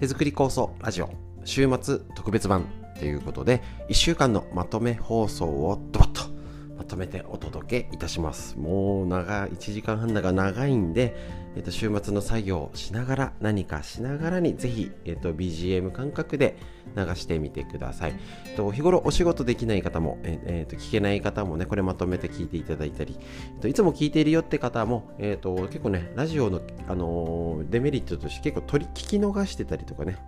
[0.00, 1.10] 手作り構想ラジオ
[1.44, 2.66] 週末特別版
[2.98, 6.35] ということで1週間のまとめ放送をドバッと
[6.86, 8.58] とめてお届けいたします。
[8.58, 11.14] もう長い1時間半だが長いんで、
[11.56, 16.56] えっと、週末の作業をしながら何かしながらにぜひ、えっと、BGM 感覚で
[16.94, 18.14] 流してみてください、
[18.46, 23.18] えっと、日頃お仕事できない方も、ええと、聞けない方もねこれまとめて聞いていただいたり、
[23.54, 30.18] えっと、いつも聞いているよって方も、えっと、結構ねラジオの、あのデメリットとして結構取り聞き逃してたりとかね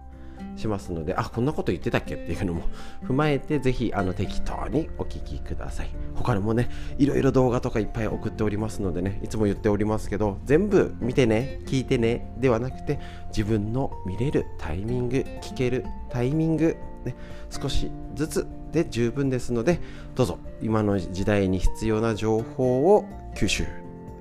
[0.58, 2.62] しますので、あ、こんなこと言ってたっけっていうのも
[3.06, 5.90] 踏まえて、ぜひあの適当にお聞きください。
[6.14, 6.68] 他にもね、
[6.98, 17.14] いろいろ動画とかいっぱい送っておりますのでね、いつも言っておりますけど、全部見てね、聞いてね、ではなくて、自分の見れるタイミング、聞けるタイミング、ね、
[17.50, 19.80] 少しずつで十分ですので、
[20.14, 23.04] どうぞ今の時代に必要な情報を
[23.34, 23.64] 吸収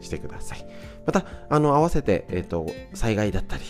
[0.02, 0.66] してください。
[1.06, 3.64] また、あの合わせて、えーと災害だったり、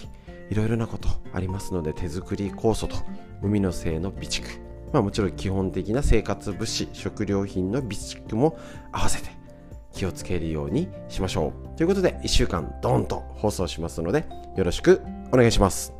[0.49, 2.97] いろいろなことありますので手作り酵素と
[3.41, 4.61] 海の精の備蓄。
[4.94, 8.57] まあもちろん基本的な生活物資食料品の備蓄も
[8.91, 9.30] 合わせて
[9.91, 11.77] 気をつけるようにしましょう。
[11.77, 15.97] ということで1週間ドーンと放送しますのでよろしくお願いします。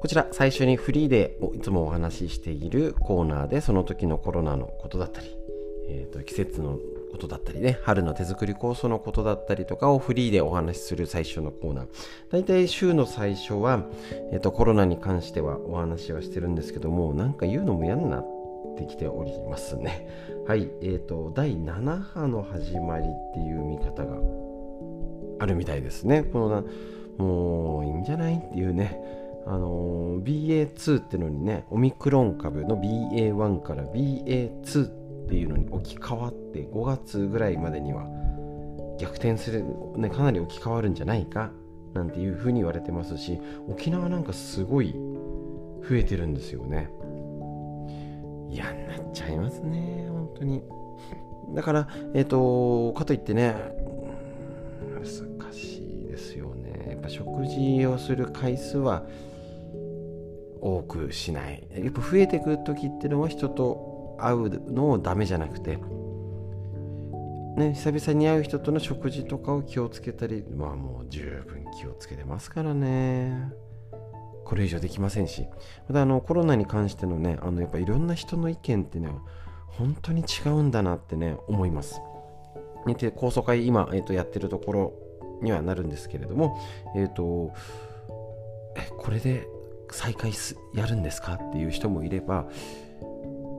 [0.00, 5.36] こちら最初にフリーでいつもお話ししているコーナーでその時のコロナのことだったり、
[5.90, 6.78] えー、と季節の
[7.12, 11.86] ことだったりね春の手作り酵素のことだったりとかをフリーでお話しする最初のコーナー。
[12.30, 13.84] 大体週の最初は、
[14.32, 18.26] えー、とコロナに関してはお話はしてるんですけどもなんか言うのも嫌になっ
[18.78, 20.08] てきておりますね。
[20.46, 24.16] はいえーと第7波の始まりっていう見方が
[25.40, 26.22] あるみたいですね。
[26.22, 26.64] この
[27.18, 29.19] もういいんじゃないっていうね。
[29.46, 38.06] あのー、BA2 ってのにねオミクロン株の BA1 から BA2 っていうのに置き換わって5月ぐらいまでには
[38.98, 39.64] 逆転する、
[39.96, 41.50] ね、かなり置き換わるんじゃないか
[41.94, 46.90] なんていうふうに言われてますし沖縄なんかすごい増えてるんですよね。
[48.50, 50.62] 嫌になっちゃいますね本当に。
[51.54, 53.54] だからえっ、ー、とかといってね
[54.94, 56.90] 難しいですよね。
[56.90, 59.04] やっぱ食事をする回数は
[60.60, 61.66] 多くしない。
[61.72, 65.78] やっぱ増えてくる時っていうのは人と会うのをダメじゃなくて
[67.56, 73.52] ね久々に会う人との食事とかを気をつけたりまあもう十分気をつけてますからね。
[74.44, 75.46] これ以上できませんし。
[75.88, 79.08] またあのコロナに関してのねあのやっぱいろんな人の意見ってね
[79.66, 82.00] 本当に違うんだなってね思います。
[82.86, 84.92] で高層会今、えー、とやってるところ
[85.42, 86.58] にはなるんですけれども
[86.96, 87.52] えっ、ー、と
[88.76, 89.46] えこれで
[89.94, 92.48] 再開すやるんですかっていう人もいれば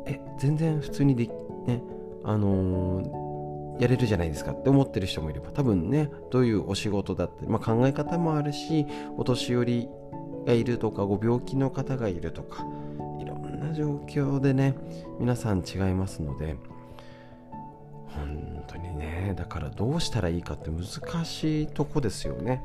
[0.05, 1.27] え全然普通にで
[1.67, 1.81] ね
[2.23, 8.85] あのー、やれるじゃないですかって思ってる人もいれば多分ねどういうお仕事だって、まあ、考え方もあるし
[9.17, 9.89] お年寄り
[10.45, 12.65] がいるとかご病気の方がいるとか
[13.19, 14.75] いろんな状況でね
[15.19, 16.55] 皆さん違いますので
[18.07, 22.63] 本当にねだからどうしたらいいかって難しいとこですよね。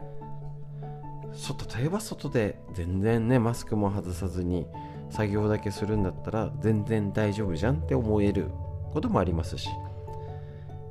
[1.37, 4.67] 外といえば外で全然ねマスクも外さずに
[5.11, 8.51] 作業だけするんだったら全然大丈夫じゃんって思える
[8.93, 9.69] こともありますし、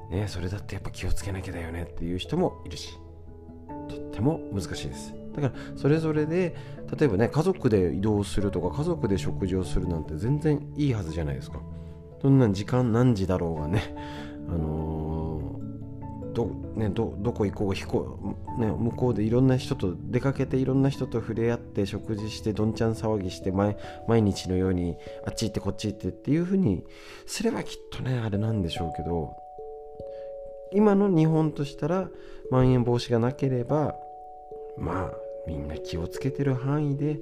[0.10, 2.98] ね、それだってやっぱ気をつけなきゃだよねっていう人もいるし。
[3.90, 5.14] とっても難しいです。
[5.36, 6.56] だからそれぞれで
[6.98, 11.60] 例えばね家族で移動するとか家族で食事をするなんて全然いいはずじゃないですか。
[12.22, 13.96] そんな時間何時だろうがね
[14.50, 14.85] あの
[16.36, 23.76] ど,、ね、どどこ行こう飛行、ね、向こうでいろんな人と出かけていろんな人と触れ合って食事してどんちゃん騒ぎして毎
[24.22, 26.84] 日のようにあっち行ってこっち行ってっていうふうに
[27.26, 29.34] すればきっとねあれなんでしょうけど
[30.74, 32.10] 今の日本としたら
[32.52, 33.96] まん延防止がなければ
[34.78, 35.12] まあ
[35.48, 37.18] みんな気をつけてる範囲で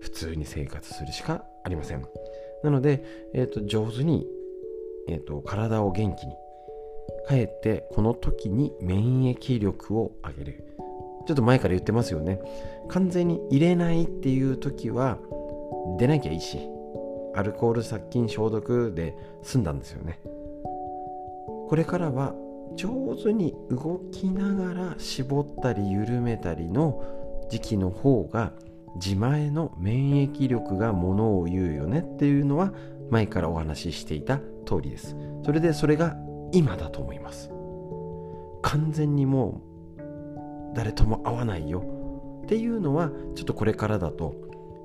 [0.00, 2.06] 普通に生活するしかありません。
[2.62, 4.26] なので、えーと、上手に、
[5.08, 6.34] えーと体を元気に
[7.26, 10.64] かえってこの時に免疫力を上げる。
[11.26, 12.40] ちょっと前から言ってますよね。
[12.88, 15.18] 完全に入れないっていう時は
[15.98, 16.60] 出なきゃいいし
[17.34, 20.20] アルコール殺菌消毒で済んだんですよね。
[21.68, 22.34] これからは
[22.76, 27.02] 上手に動きながら絞ったり緩めたりの
[27.50, 28.52] 時期の方が
[28.96, 32.72] 自前の免疫力がものを言うよねっていうのは
[33.10, 35.16] 前からお話ししていた通りです。
[35.44, 36.16] それでそれが
[36.52, 37.50] 今だと思います。
[38.62, 39.60] 完全にも
[39.98, 41.84] う誰とも会わないよ。
[42.44, 44.34] っていうのはちょっとこれからだと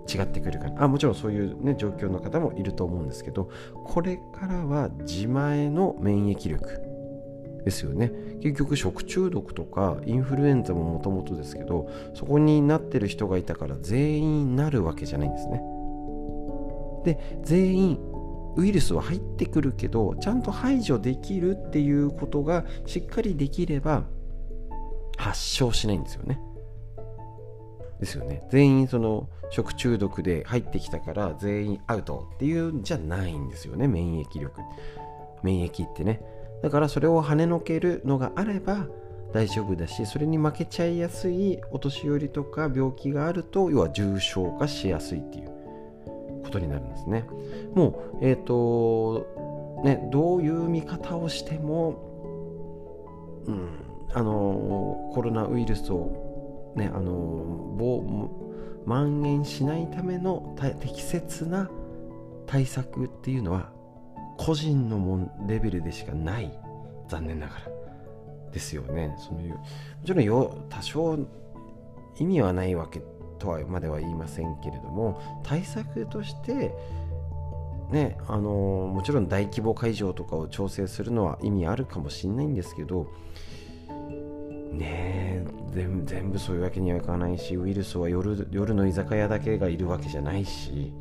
[0.08, 0.68] 違ってくるか。
[0.68, 3.50] らあもちろんそういう、ね、状況の方もいると思うんですけど
[3.86, 6.82] これからは自前の免疫力
[7.64, 8.12] ですよね。
[8.42, 15.62] 結局食中毒とかインフルエンザももともとですけどそこになってる人がいたから全員なるわけじゃないんですね。
[17.04, 18.11] で全員
[18.56, 24.04] ウイルスは入ってくるけどちゃんと排除できるっていうことがしっかりできれば
[25.18, 26.40] 発症しないんですよね。
[28.00, 28.44] ですよね。
[28.50, 34.60] 全員その食中毒で入ってきたから全員アウトっていうんじゃないんですよね免疫力。
[35.44, 36.22] 免疫ってね。
[36.64, 38.88] だからそれを跳ねのけるのがあれば
[39.34, 45.51] 大丈夫だしそれに負けちゃいやすいお年寄りとか病気があると要は重症化しやすいっていう。
[46.52, 47.26] ことになるんですね。
[47.74, 51.96] もうえっ、ー、とねどういう見方をしても
[53.48, 53.70] うん
[54.14, 58.30] あのコロナウイルスをねあの
[58.86, 61.70] 蔓延しないための適切な
[62.46, 63.72] 対策っていうのは
[64.38, 66.52] 個人のもレベルでしかない
[67.08, 67.62] 残念ながら
[68.52, 69.16] ですよね。
[69.18, 69.56] そのも
[70.06, 71.18] ちろんよ多少
[72.18, 73.02] 意味はないわけ
[73.42, 76.76] とはまでは言いませんけれども対策として
[77.90, 78.52] ねあの
[78.94, 83.12] もちろん大規模会場とかを調整するのは意味あるかもしれないんですけど
[84.72, 90.94] ね全全部そういうわけにはいかないしウイルスは夜夜の居酒屋だけがいるわけじゃないし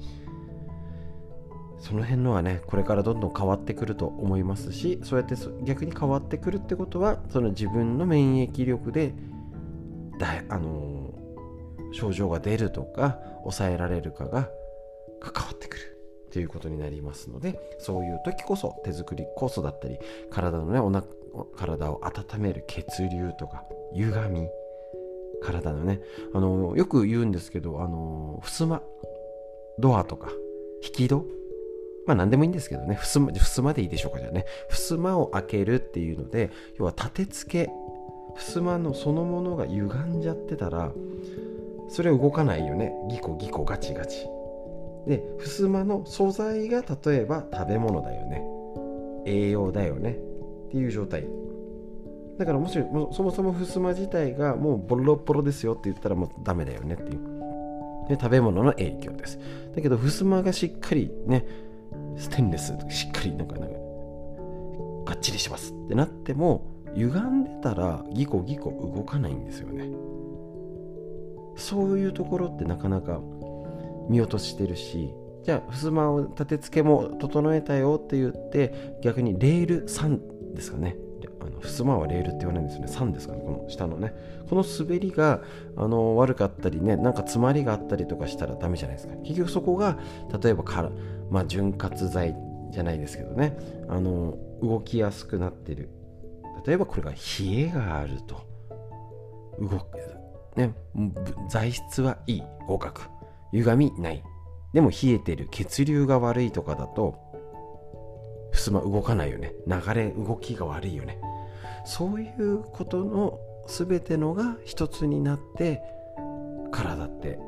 [1.79, 5.35] その辺のはねこれからどんどん変わってくると思いますしそうやって
[5.65, 9.15] 逆に変わってくるってことはその自分の免疫力で
[10.19, 11.00] だあの
[11.93, 14.49] 症状が出るとか抑えられるかが
[15.21, 15.99] 関わってくる
[16.33, 19.99] ということになりますのでそういう時こそ手作り酵素だったり
[20.31, 21.05] 体のねおな
[21.57, 23.65] 体を温める血流とか
[23.95, 24.49] 歪み
[25.43, 26.01] 体のね
[26.35, 28.83] あのよく言うんですけどあの襖
[29.79, 30.31] ドアとか
[30.83, 31.25] 引き戸
[32.07, 34.45] まあ何でもいいんですけどね、ふすま、ふすまでいいでしょうかじゃあね。
[34.69, 37.73] ふすまを開けるっていうので、要は立て付け、
[38.41, 40.93] ふすまのそのものが歪んじゃってたら、
[41.91, 42.91] それは動かないよね。
[43.11, 44.27] ギコギコガチガチ。
[45.07, 48.43] で、ふすまの素材が例えば食べ物だよね。
[49.27, 50.13] 栄養だよね。
[50.69, 51.27] っていう状態。
[52.39, 57.21] だからもしもそもそもふすま自体がもうボロボロですよって言ったらもうダメだよねっていう。
[58.09, 59.39] で食べ物の影響です。
[59.77, 61.47] だけど、ふすまがしっかりね、
[62.17, 63.75] ステンレスしっかりなんかなんか
[65.13, 69.91] がっちりしますってなっても歪んでたらギコギコ動かないんですよね。
[71.57, 73.21] そういうところってなかなか
[74.09, 75.13] 見落としてるし
[75.45, 80.97] じゃあ襖を立て付けも整えたよって言って逆にレール3ですかね。
[81.43, 82.93] あの襖はレールって言わないんですよね。
[82.93, 84.15] 3ですかねこの下のね。
[84.49, 85.43] この滑りが
[85.77, 89.15] あの悪かったりねなんか詰まりがあったりとかしたらダメじゃないですか。
[89.23, 89.99] 結局そこが
[90.43, 90.91] 例えばから
[91.31, 92.35] まあ、潤滑剤
[92.71, 93.57] じゃないですけどね。
[93.89, 95.89] あの動きやすくなってる。
[96.67, 97.17] 例えばこれが冷
[97.47, 98.49] えがあると。
[99.61, 99.99] 動く。
[100.57, 100.75] ね。
[101.49, 103.03] 材質はいい合格。
[103.53, 104.23] 歪みない。
[104.73, 107.19] でも冷えてる血流が悪いとかだと
[108.53, 109.55] 襖動かないよね。
[109.67, 111.21] 流れ動きが悪いよね。
[111.85, 115.83] そういうことの全てのが一つになって
[116.71, 117.39] 体って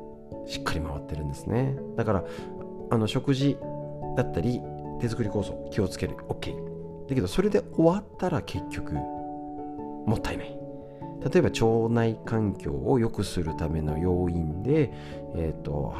[0.47, 1.77] しっかり回ってるんですね。
[1.97, 2.25] だから
[2.91, 3.57] あの食事
[4.17, 4.61] だったり
[5.01, 6.17] 手作り酵素気をつける。
[6.29, 6.72] OK
[7.13, 10.59] だけどそれで終わったら結局もったいない。
[11.31, 14.93] 例えば腸内環境を良くするための要因で、
[15.37, 15.95] えーと、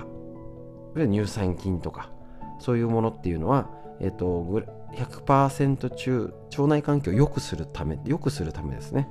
[0.97, 2.11] 乳酸菌とか
[2.59, 4.65] そういうものっていうのは、えーと、
[4.97, 9.09] 100%中腸内環境を良くするため良くするためですね。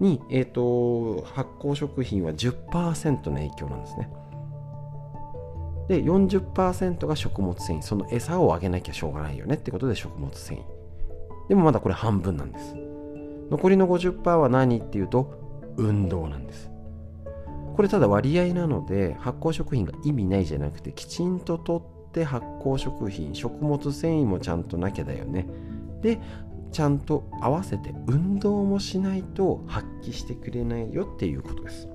[0.00, 4.10] に、えーと発酵食品は10%の影響なんですね。
[5.88, 7.82] で40%が食物繊維。
[7.82, 10.71] その餌をあげなきゃしょうがないよねってことで食物繊維。
[11.48, 12.74] でもまだこれ半分なんです。
[13.50, 16.70] 残りの50%は何っていうと運動なんです。
[17.76, 25.46] これただ割合なので発酵食品が意味ないじゃなくてきちんととって発酵食品食物繊維もちゃんとなきゃだよね。
[26.02, 26.20] で
[26.70, 31.88] ちゃんと合わせて運動もしないと発揮してくれないよっていうことです。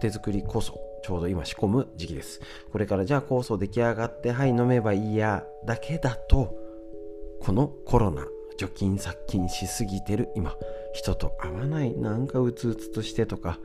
[0.00, 2.40] 手作りこそちょうど今仕込む時期です。
[2.72, 6.54] これからじゃあ酵素出来上がって、はい、飲めばいいや、だけだと、
[7.40, 8.26] このコロナ、
[8.58, 10.54] 除菌殺菌しすぎてる今、
[10.92, 13.58] 人と会わない、なんかうつうつとしてとか、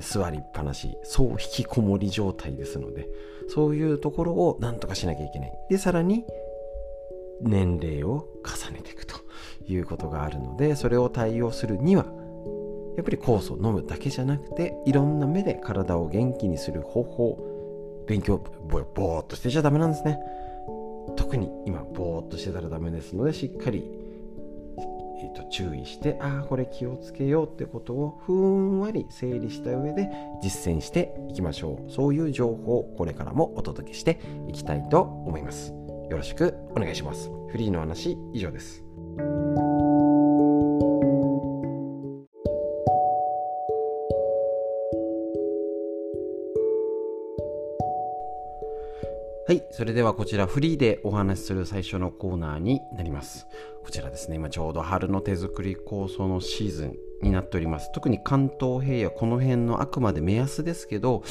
[0.00, 3.08] 座りっぱなし、そう引きこもり状態ですので、
[3.48, 5.52] そういうところをなんとかしなきゃいけない。
[5.70, 6.24] で、さらに、
[7.40, 9.16] 年齢を重ねていくと
[9.66, 12.06] いうことがあるので、それを対応するには、
[12.96, 20.18] やっぱり酵素飲むだけじゃなくていろんな目で体を元気にする方法勉強ぼぼーっとしてちゃダメなんですね。
[21.16, 23.84] 特に今ぼーっとしてたらダメですのでしっかり、
[25.20, 30.08] えーと、注意してああこれ気をつけようってことをふんわり整理した上で
[30.42, 31.90] 実践していきましょう。
[31.90, 35.72] そういう情報をこれからもお届けしていきたいと思います。
[36.10, 37.30] よろしくお願いします。
[37.50, 38.84] フリーの話以上です。
[49.48, 49.64] はい。
[49.70, 53.46] それではこちらフリーでお話しする最初のコーナーになります。
[53.82, 57.90] こちらですね、今ちょうど春の手作り構想のシーズンになっております。
[57.92, 61.22] 特に関東平野、この辺のあくまで目安ですけど、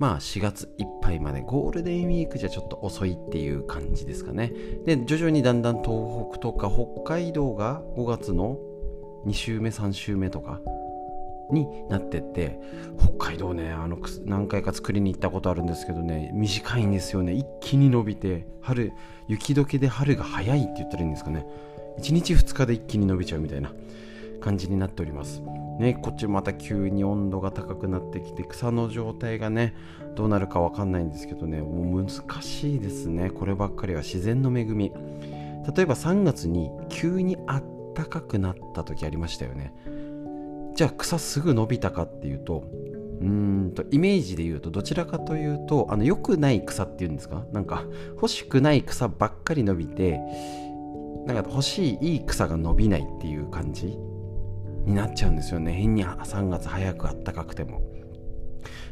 [0.00, 4.52] まあ4月いっぱいまでゴールデンウィークじゃちょっと遅いっていう感じですかね。
[4.84, 8.58] で、徐々にだんだん東北とか北海道が5月の
[9.26, 10.60] 2週目、3週目とか
[11.52, 12.60] になってって
[12.98, 17.32] 北海道ねあの何回か作りに行ったことあるんですけどね短いんですよね。
[17.32, 18.92] 一気に伸びて春
[19.28, 21.46] 雪解けで春が早いって言ったらいいんですかね。
[21.98, 23.72] 1日2日で一気に伸びちゃうみたいな
[24.40, 25.42] 感じになっております。
[25.78, 29.74] ねこっちまた急に温度が高くなってきて草の状態がね
[30.14, 33.30] どうなるかわかんないんですけどねもう難しいですね。
[33.30, 34.92] こればっかりは自然の恵み。
[35.76, 37.64] 例えば3月に急にあっ
[37.94, 39.72] たかくなった時ありましたよね。
[40.74, 42.64] じゃあ草すぐ伸びたかっていうと
[43.20, 47.44] うんとイメージで言うとどちらかというとあの良くない草っていうんですか？
[47.52, 47.84] なんか
[48.14, 50.20] 欲しくない草ばっかり伸びて
[51.26, 53.86] なんか欲しいいい草が伸びないっていう感じ
[54.86, 55.72] になっちゃうんですよね。
[55.74, 57.82] 変に3月早くあったかくても。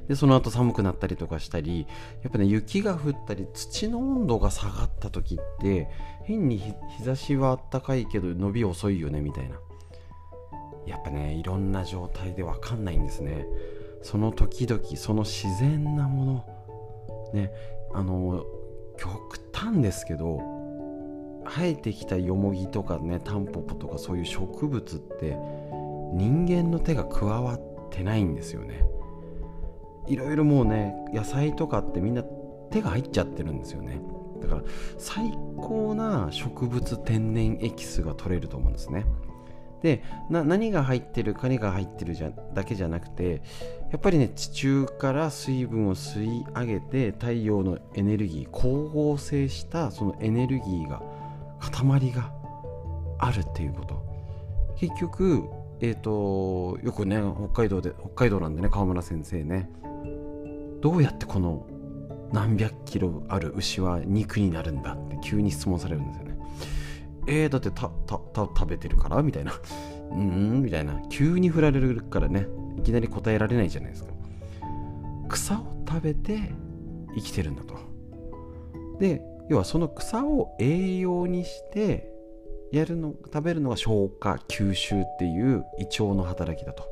[0.08, 1.86] でその後寒くなったりとかしたり
[2.22, 5.88] やっぱね雪が降ったり土の温度が下がった時って
[6.24, 9.56] 変に日差しはあったかいけど伸び遅いよねみたいな。
[10.88, 13.46] やっぱねいろんな状態で分かんないんですね。
[14.02, 16.44] その時々その自然なもの
[17.34, 17.50] ね
[17.92, 18.44] あの
[18.96, 20.40] 極端ですけど
[21.46, 25.36] 生えてきたヨモギとかねタンポポとかそういう植物って
[26.12, 28.84] 人間の手が加わってないんですよね。
[30.06, 32.22] いろいろもうね野菜とかってみんな
[32.70, 34.00] 手が入っちゃってるんですよね。
[34.40, 34.62] だから
[34.98, 39.04] 最高な植物天然エキスが取れると思うんですね。
[39.82, 43.42] で何が入ってるかが入ってるじゃだけじゃなくて
[43.90, 51.02] やっぱりね地中から水分を吸い上げて太陽のエネルギー光合成したそのエネルギーが
[51.60, 52.32] 塊が
[53.18, 54.06] あるっていうこと。
[54.76, 55.48] 結局
[55.80, 57.20] えっ、ー、とよくね
[57.52, 59.70] 北海道で北海道なんでね川村先生ね。
[60.80, 61.66] どうやってこの
[62.32, 66.27] 何百キロある牛は肉になるんだって急に質問されるんですよ
[67.28, 69.22] えー、だってたたた食べてるから？
[69.22, 69.52] みたいな。
[70.10, 70.62] うん？
[70.62, 71.00] みたいな。
[71.10, 72.46] 急に振られるからね。
[72.78, 74.12] いきなり答えられないじゃないですか。
[75.28, 76.38] 草を食べて
[77.14, 77.74] 生きてるんだと。
[78.98, 82.10] で要はその草を栄養にして
[82.72, 86.84] やるの食べるのが消化吸収っていう胃腸の働きだと。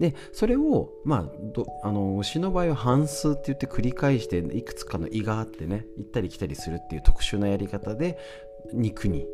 [0.00, 1.30] でそれをま
[1.82, 8.18] ああの牛の場合は半数って言って繰り返していくつかの胃があってね行ったり来たりするっていう特殊なやり方で
[8.74, 9.26] 肉に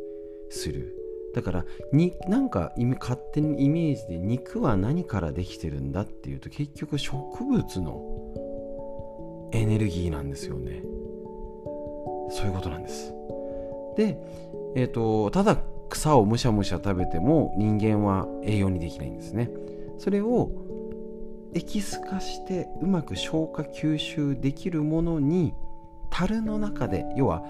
[0.49, 0.95] する。
[1.33, 10.81] だからになんか勝手にイメージで肉は何からできてるんだっていうと結局植物のエネルギーなんですよね。
[12.31, 13.13] そういうことなんです。
[13.95, 14.17] で、
[14.75, 15.57] えーと、ただ
[15.89, 19.49] 草をむしゃむしゃ食べても人間は栄養にできないんですね。
[19.97, 20.51] それを
[21.53, 25.53] エキス化してうまく消化吸収できるものに
[26.11, 27.43] 樽の中で要は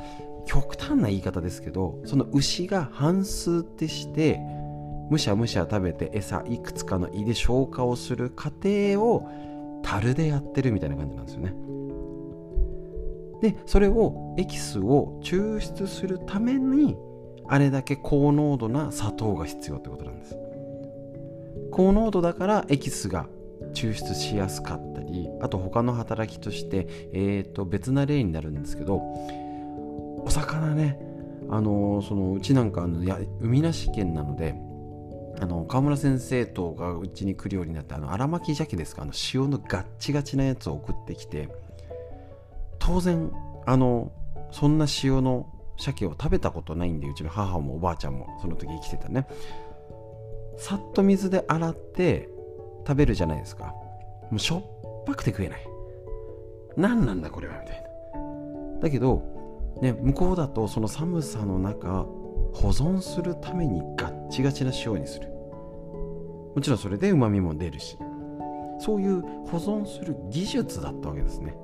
[0.50, 4.40] 極端な言い方ですけどその牛が半数ってして
[5.12, 9.30] むしゃむしゃ食べて餌いくつかの胃で消化をする過程を
[9.84, 11.54] 樽でやってるみたいな感じなんですよね。
[13.42, 16.98] でそれをエキスを抽出するために
[17.48, 20.36] あれだけ高濃度な砂糖が必要ってことなんです。
[21.72, 23.28] 高濃度だからエキスが
[23.76, 29.04] 抽出しやすかったりあと他の働きとして、えー、と別な例になるんですけど
[30.30, 30.96] お魚ね
[31.50, 34.54] あのそのうちなんかあのや海なし県なので
[35.42, 41.50] あの川村先生とがうちに来るようになってあの荒巻鮭ですかあの塩のガッチガチなやつを送ってきて
[42.78, 43.32] 当然
[43.66, 44.12] あの
[44.52, 49.26] そんな塩の鮭を食べたことないんでうちの母もおばあちゃんもその時生きてたね。
[50.58, 52.30] さっと水で洗って
[52.86, 53.74] 食べるじゃないですか。
[54.30, 55.68] もうしょっぱくて食えない。
[56.78, 58.80] 何なんだこれはみたいな。
[58.82, 59.39] だけど
[59.82, 62.06] ね、向こうだとその寒さの中
[62.54, 65.30] 保存するためにガッチガチな塩にする。
[66.56, 67.98] もちろんそれでうまみも出るし。
[68.80, 71.56] そういう保存する技術だったわけですね。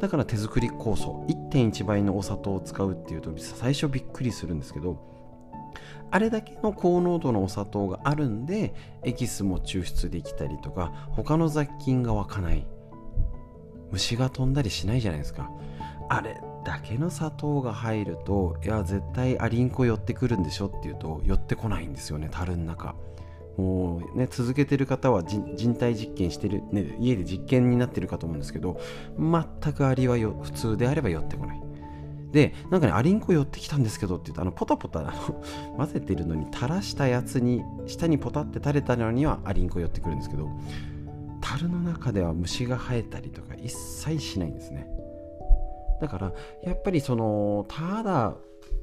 [0.00, 4.98] だから手作り酵素1.1倍のお砂糖を使うっていうと最初びっくりするんですけど
[6.10, 8.74] あれだけの高濃度のお砂糖があるんで
[9.04, 12.66] エキスも抽出できたりとか他の雑菌が湧かない。
[13.90, 15.50] 虫が飛んだりしないじゃないですか。
[16.08, 22.96] あれだけの砂糖が入るといや絶対アリンコ寄ってくるんでしょって言うと寄ってこないんですよね樽の中。
[23.56, 28.78] もうね続けてる方は人体実験してる、ね、家で実験になってるかと思うんですけど
[29.16, 31.62] 全くアリはよ普通であれば寄ってこない。
[32.32, 35.42] でなんかねアリンコ寄ってきたんですけどって言うとあのポタポタあの
[35.78, 40.50] 混ぜてるのに垂らしたやつに下にポタって垂れたのにはアリンコ寄ってくるんですけど
[41.40, 44.95] 樽の中では虫が生えたりとか一切しないんですね。
[46.00, 48.36] だからやっぱりそのただ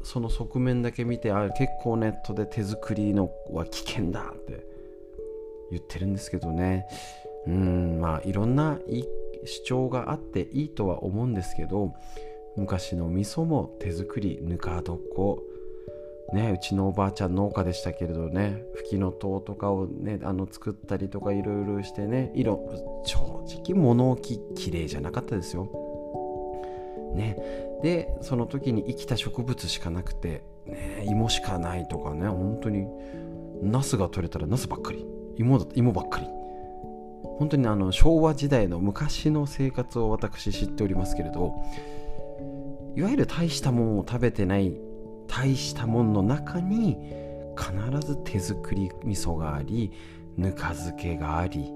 [0.03, 4.65] その側面だけ見てあ結構ネットで手作りのは危険だって
[5.71, 6.85] 言ってるんですけどね。
[7.47, 8.79] うんまあいろんな
[9.45, 11.93] 主張があっていいとは思うんですけど
[12.55, 15.41] 昔の味噌も手作りぬか床。
[16.33, 25.92] ねうちのおばあちゃん農家でしたけれどねフキノトウとかをねあの作ったりとかいろいろしてね色正直物置きれいじゃなかったですよ。
[27.13, 27.37] ね。
[27.81, 32.87] でその時に生きた植物しかなくて、ね、芋しかないとかね本当に
[33.61, 35.05] ナスが取れたらナスばっかり。
[35.35, 36.27] 芋だ芋ばっかり。
[37.39, 41.53] 本当にあの昭和時代の昔の生活を私知っておりますけれど
[42.95, 44.77] いわゆる大したもんを食べてない
[45.27, 46.97] 大したもんの中に
[47.57, 49.91] 必ず手作り味噌があり
[50.37, 51.71] ぬか漬けがあり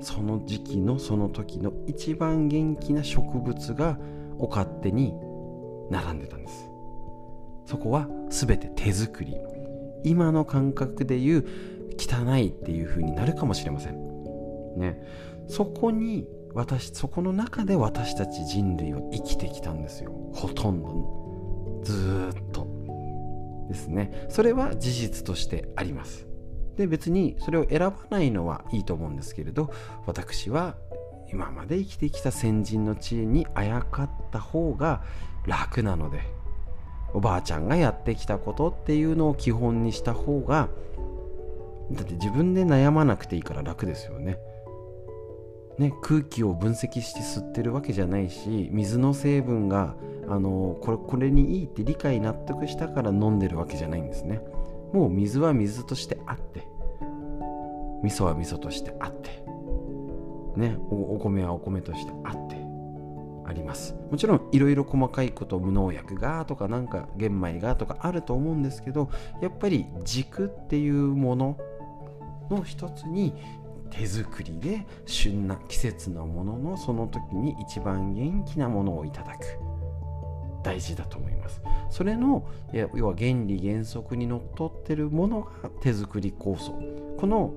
[0.00, 3.98] その時期のその時の一番元気な植物が
[4.38, 5.14] お勝手に
[5.90, 6.68] 並んでたんです。
[7.66, 9.36] そこは全て手作り。
[10.04, 11.46] 今の感覚で言う
[11.98, 13.96] 汚いっていう風になるかもしれません。
[14.76, 15.02] ね。
[15.48, 20.12] そこに私そこの中で私たち人類は生きてきたんですよ。
[20.32, 21.80] ほとんど。
[21.82, 22.66] ずっと。
[23.68, 24.26] ですね。
[24.28, 26.26] それは事実としてあります。
[26.76, 29.70] で別にそれを選ばないのはいいと思うんですけれど
[30.06, 30.76] 私は
[31.32, 35.02] 今まで生きてきた先人の知恵にあやかった方が
[35.46, 36.20] 楽なので
[37.12, 40.68] おばあちゃんがやってきたことっていうのを基本にした方が
[41.90, 44.38] だって自分で悩まなくていいから楽ですよね。
[45.78, 49.94] ね空気を分析して吸ってるわけじゃないし水の成分が
[50.28, 54.40] あのこれこれにいいって理解納得したから飲んでるわけじゃないんですね。
[54.92, 56.66] もう水は水としてあって
[58.02, 59.45] 味噌は味噌としてあって
[60.56, 62.56] ねお米はお米としてあって
[63.46, 63.94] あります。
[64.10, 69.08] もちろんいろいろ細かいこと無農薬がとかなんか玄米がとかあると思うんですけど
[69.40, 71.56] やっぱり軸っていうもの
[72.50, 73.34] の一つに
[73.90, 79.46] 手作りで旬な季節のもののその時に一番元気なものをいただく。
[80.62, 81.62] 大事だと思います。
[81.90, 86.72] それの要は原理原則にのっとってるものが手作り酵素。
[87.16, 87.54] この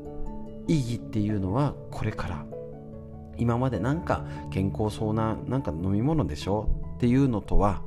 [0.68, 2.46] 意義っていうのはこれから
[3.40, 7.82] 今までなんか健康そうななんか飲み物でしょっていうのとは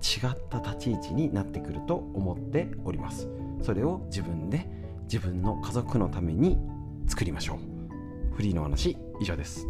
[0.00, 3.28] 違った立ち位置になってくると思っております。
[3.60, 4.66] それを自分で
[5.04, 6.58] 自分の家族のために
[7.06, 8.34] 作りましょう。
[8.34, 9.66] フリーの話以上です。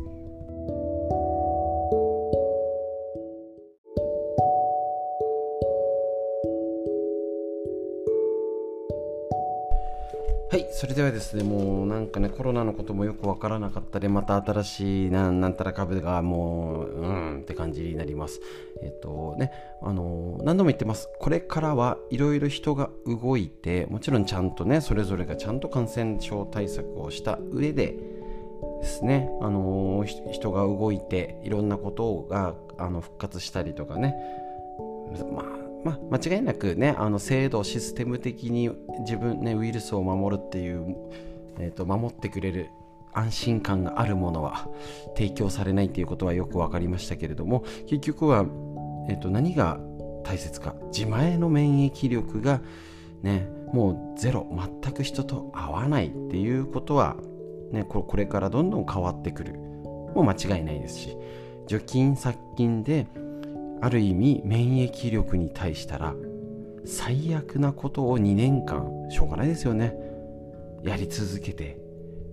[10.53, 18.38] はいそれではですねもうなんかねコロナのこともよくわからなかったでまた新しいなんなんたら株がもううんって感じになります。
[18.83, 21.09] えっ、とねあの何度も言ってます。
[21.19, 27.97] これからはいろいろ人が動いてもちろんちゃんとねそれぞれがちゃんと感染症対策をした上で
[28.83, 34.15] ですね、あの人が動いていろんなことがあの復活したりとかね。
[35.33, 40.97] まあまあ、間違いなくねあの制度システム的に自分ねウイルスを守るっていう、
[41.59, 42.71] えーと、守ってくれる
[43.12, 44.68] 安心感があるものは
[45.16, 48.47] 提供されないっていうことはよく分かりましたけれども結局は、
[49.09, 49.81] えーと、何が
[50.25, 52.61] 大切か自前の免疫力が
[53.23, 54.47] ねもうゼロ
[54.83, 57.16] 全く人と合わないっていうことは、
[57.71, 59.55] ね、これからどんどん変わってくる。
[60.14, 61.16] もう間違いないですし
[61.66, 63.07] 除菌殺菌で
[63.83, 66.14] ある意味免疫力に対したら
[66.85, 69.95] 最悪なことを2年間しょうがないですよね。
[70.83, 71.79] やり続けて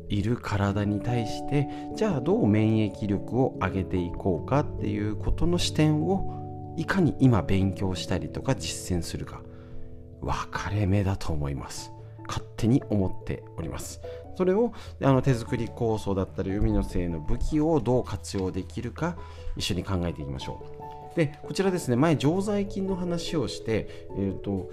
[0.09, 9.41] いる体に対してじゃあどう免疫力を上げていこうかっていうことの視点をいかに今勉強したりとか実践するか。
[10.21, 11.91] 分かれ目だと思います。
[12.27, 14.01] 勝手に思っております。
[14.35, 19.17] それをあの手作り酵素だったり海の精の武器をどう活用できるか
[19.57, 20.78] 一緒に考えていきましょう。
[21.19, 24.69] でこちらですね前常在菌の話をして、えーと、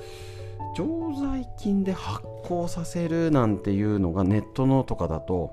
[0.77, 5.51] 常在菌で発酵させるなんていうのがネットのとかだと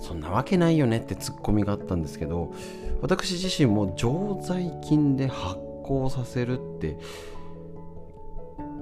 [0.00, 2.52] そんなわけないよねってツッコミがあったんですけど
[3.00, 6.98] 私自身も常在菌で発酵させるって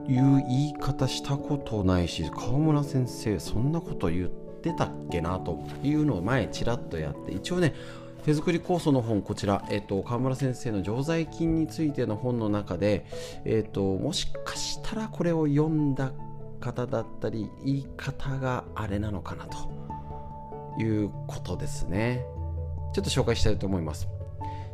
[0.09, 7.73] いう言い方したことないし川村先生そんなこと言ってたっけなというのを前ちらっとやって一応ね
[8.25, 13.07] 手作り酵素の本こちら、えっと、川村先生の常在菌についての本の中で、
[13.45, 16.13] えっと、もしかしたらこれを読んだ
[16.61, 19.83] 方だったり言い方があれなのかなと。
[20.79, 22.25] いうことですね。
[22.95, 24.09] ちょっと紹介したいと思います。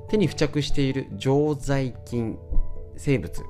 [0.08, 2.38] 手に付着している常在菌
[2.96, 3.44] 生物。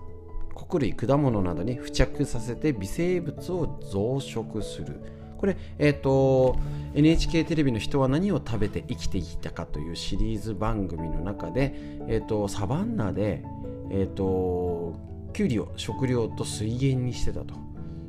[0.55, 5.01] 穀類果物などに付着させて微生物を増殖する。
[5.39, 6.57] これ、えーと、
[6.95, 11.73] NHK テレビの人は何を食べて生きてきたかというシリーズ番組の中で、
[12.09, 13.45] えーと、サバンナで、
[13.91, 14.95] えーと、
[15.33, 17.55] キュウリを食料と水源にしてたと。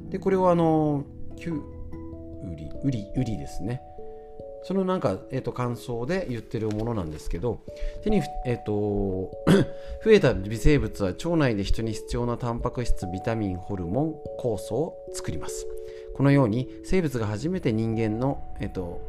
[0.10, 3.82] でこれはあのキュウリウリウリですね。
[4.64, 7.62] そのなんか、えーと、感想で言ってるものなんですけど
[8.04, 9.32] 手に、えーと
[10.04, 15.66] 増えた微生物は腸内で人に必要なタンパク質ビタミンホルモン酵素を作ります。
[16.20, 19.00] このように生物が初めて人間の、えーと、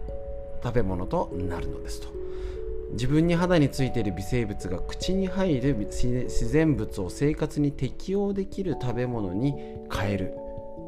[0.63, 2.07] 食べ物となるのですと。
[2.93, 9.55] 自分に肌についている微生物が口に入る自然物を生活に適応できる食べ物に
[9.93, 10.35] 変える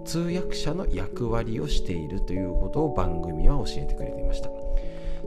[0.05, 4.49] 通訳者の役割をしているということを番組は教えてくれていました。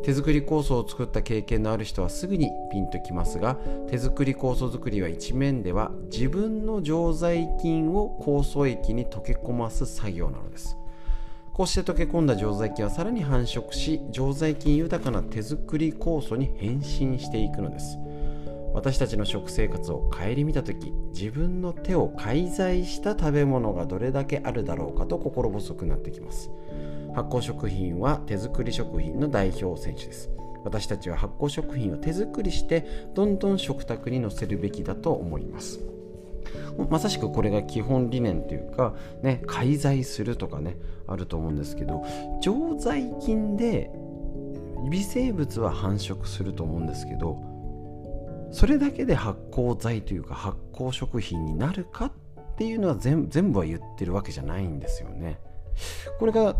[0.01, 3.57] 手作り酵素を作った経験のある人はすぐにピンときますが
[3.89, 10.77] 手作り酵素作りは一面では自分の常在菌を酵素液に溶け込ます作業なのです。
[11.55, 17.97] こうして溶け込んだ常在菌はさらに繁殖し常在菌豊かな手作り酵素に変身していくのです。
[18.73, 26.51] 私たちの食生活を顧みた時自分の手を介在した食べ物がどれだけあるだろうかと心細くなってきます。
[27.15, 30.29] 発酵食品は手作り食品の代表選手です。
[30.65, 35.79] 私たちは発酵食品を手作りしてどんどん食卓に載せるべきだと思います。
[36.89, 42.03] まさしくこれが基本理念というか、ね、介在するとかねあると思うんですけど
[42.41, 43.91] 常在菌で
[44.89, 47.55] 微生物は繁殖すると思うんですけど
[48.51, 52.11] それだけで発酵剤というか発酵食品になるかっ
[52.57, 55.39] ていうのは全部は言ってるわけじゃないんですよね。
[56.19, 56.55] これが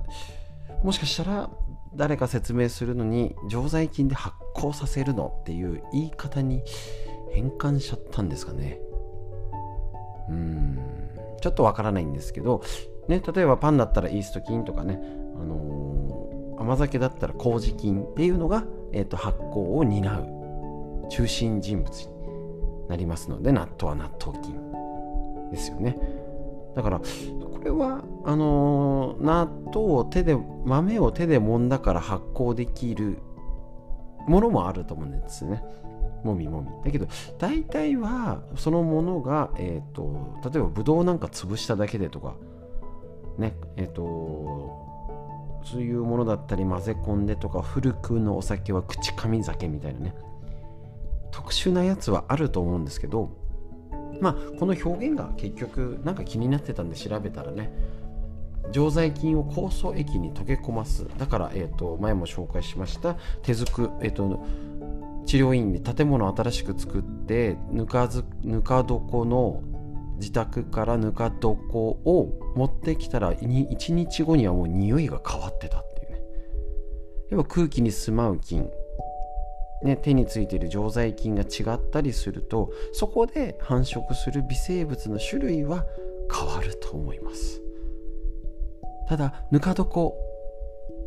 [0.83, 1.49] もしかしたら
[1.95, 6.63] 誰か説明するのに常在菌で発酵させるのっていう言い方に
[7.33, 8.79] 変換しちゃったんですかね。
[11.41, 12.61] ちょっとわからないんですけど、
[13.07, 14.99] ね、例えばパンだったらイースト菌とかね、
[15.39, 22.07] あのー、甘酒だったら麹菌っていうのが、えーと発酵を担う中心人物に
[22.87, 24.55] なりますので納豆は納豆菌
[25.51, 25.97] ですよね。
[26.75, 27.05] だからこ
[27.63, 30.35] れはあのー、納豆を手で
[30.65, 33.19] 豆を手で揉んだから発酵できる
[34.27, 35.63] ものもあると思うんですね。
[36.23, 36.69] もみもみ。
[36.83, 42.35] だけど大体はそのものが、えーと、例えばブドウなんか潰しただけでとか
[43.37, 50.15] ねえっ、ー、とそういうものだったり混ぜ込んでとか古くのお酒は口紙酒みたいなね。
[51.31, 53.29] 特殊なやつはあると思うんですけど
[54.21, 57.73] まあこの表現が結局なんか気になってたんで調べたらね
[58.71, 61.05] 常在菌を酵素液に溶け込ます。
[61.17, 64.45] だから、えーと、前も紹介しました手作えっ、ー、と
[65.25, 69.61] 治療院で建物を新しく作ってぬかずぬか床の
[70.17, 76.21] 自宅からぬか床を持ってきたら1日後にはもう匂いが変わってたっていうね。
[77.31, 78.69] 要は空気に住まう菌。
[79.83, 85.85] ね、手についている常在菌が違ったりするとそこで繁殖する微生物の種類は
[86.33, 87.61] 変わると思います。
[89.07, 90.13] ただぬか床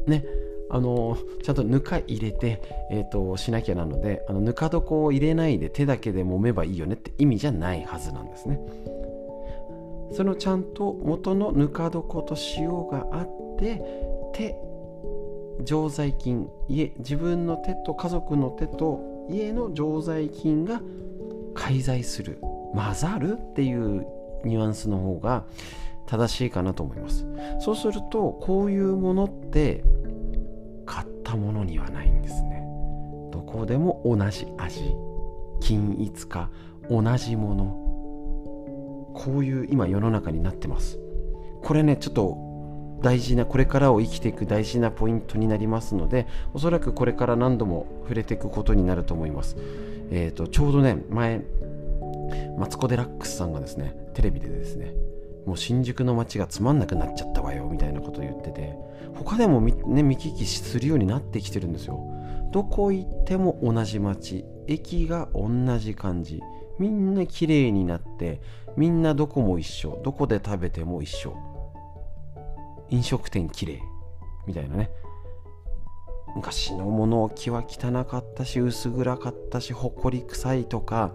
[0.06, 0.24] ね
[0.70, 8.60] あのちゃんとぬか入れて、えーと、しなきゃなのであのぬか床を入れないで手だけで揉めばいいよねって意味じゃないはずなんですね。
[10.12, 13.82] そのちゃんと元のぬか床と塩があって
[14.32, 14.56] 手
[15.64, 20.80] 常在菌家自分の手と家族の手と家の常在菌が
[21.54, 22.38] 介在する
[22.72, 24.06] 混ざるっていう
[24.44, 25.44] ニュアンスの方が
[26.06, 27.26] 正しいかなと思います。
[27.60, 29.84] そうするとこういうものって
[30.88, 32.64] 買ったものにはないんですね。
[33.30, 34.94] どこでも同じ味。
[35.60, 36.50] 均一化
[36.90, 39.14] 同じもの。
[39.14, 40.98] こういう今世の中になってます。
[41.62, 42.48] これねちょっと
[43.02, 49.56] 大事なこれからを生きていく大事なポイントになりますのでおそらくこれから何度も触れていくことになると思います、
[50.10, 51.42] えーと、ちょうどね前
[52.58, 54.94] マツコ・デラックスさんがですねテレビでですね
[55.46, 58.76] もう新宿の街がつまんなくなっちゃったわよみたいなことを言ってて
[59.24, 62.00] 他でもね見聞きするようになってきてるんですよ。
[62.52, 66.40] どこ行っても同じ街駅が同じ感じ。
[66.78, 68.40] みんな綺麗になって
[68.76, 70.00] みんなどこも一緒。
[70.04, 71.36] どこで食べても一緒。
[72.90, 73.82] 飲食店綺麗。
[74.46, 74.90] みたいなね。
[76.36, 81.12] 昔の物置は汚かったし薄暗かったし埃臭いとか。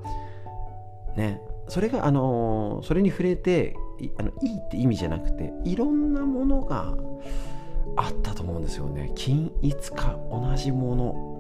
[1.16, 1.42] ね。
[1.70, 6.94] それがあのー、それに触れていあのいいって意味じゃなくていろんなものが
[7.96, 9.12] あったと思うんですよね。
[9.16, 11.34] 均一か同じもの。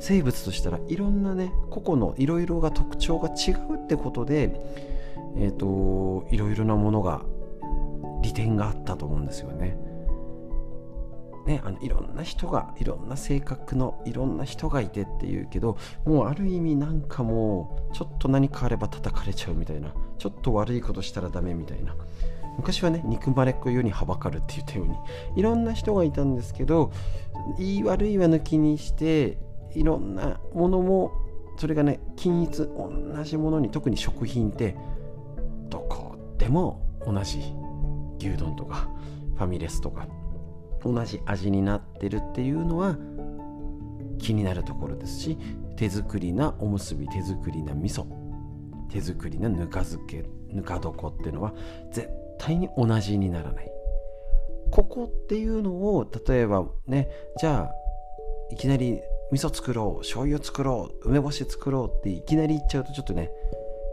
[0.00, 4.60] 生物としたらいろんなね個々のいろいろが特徴が違うってことで
[5.36, 7.22] えっ、ー、といろいろなものが
[8.22, 9.76] 利点があったと思うんですよね。
[11.46, 21.96] ね、あのいろんな人がいろんな性格のいろんな人がいてっていうけどもうある意味なんかもうちょっと何かあれば叩かれちゃうみたいなちょっと悪いことしたらダメみたいな。
[22.58, 24.96] 昔はね憎まれっ子世にはばかるって言ったように
[25.36, 26.92] いろんな人がいたんですけど
[27.56, 29.38] 言い悪いは抜きにして
[29.74, 31.12] いろんなものも
[31.56, 34.76] それがね均一同じものに特に食品って
[35.70, 37.38] どこでも同じ
[38.18, 38.88] 牛丼とか
[39.36, 40.06] ファミレスとか
[40.84, 42.96] 同じ味になってるっていうのは
[44.18, 45.38] 気になるところですし
[45.76, 48.06] 手作りなおむすび手作りな味噌
[48.90, 51.54] 手作りなぬか漬けぬか床っていうのは
[51.92, 53.70] 絶対に同じにならない。
[54.70, 57.70] ここっていうのを例えばねじゃあ
[58.50, 59.00] いきなり
[59.32, 63.30] 味噌作ろう醤油作ろう梅干し作ろうっていきなり言っちゃうとちょっとね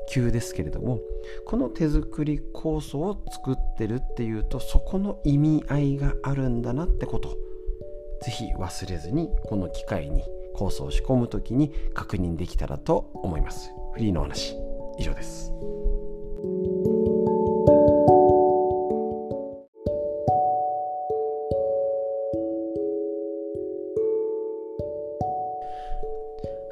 [0.10, 1.00] 急ですけれども
[1.46, 7.38] この手作り酵素を作ってるっていうとそこの意味合いがあるんだなってこと
[8.22, 10.24] ぜひ忘れずにこの機会に
[10.56, 13.72] 酵素を仕込む時に確認できたらと思います。
[13.94, 14.56] フリーの話
[14.98, 15.52] 以上です。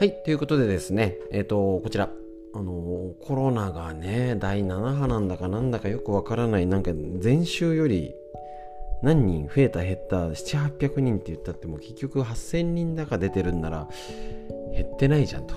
[0.03, 2.09] はい、ということでですね、えっ、ー、と、こちら、
[2.53, 6.91] あのコロナがね第7波なんだかなんだかよくわからないなんか
[7.23, 8.13] 前週より
[9.01, 13.87] 何人増えた減った7、800人って言ったってもう結局8000人だか出てるんなら
[14.73, 15.55] 減ってないじゃんと。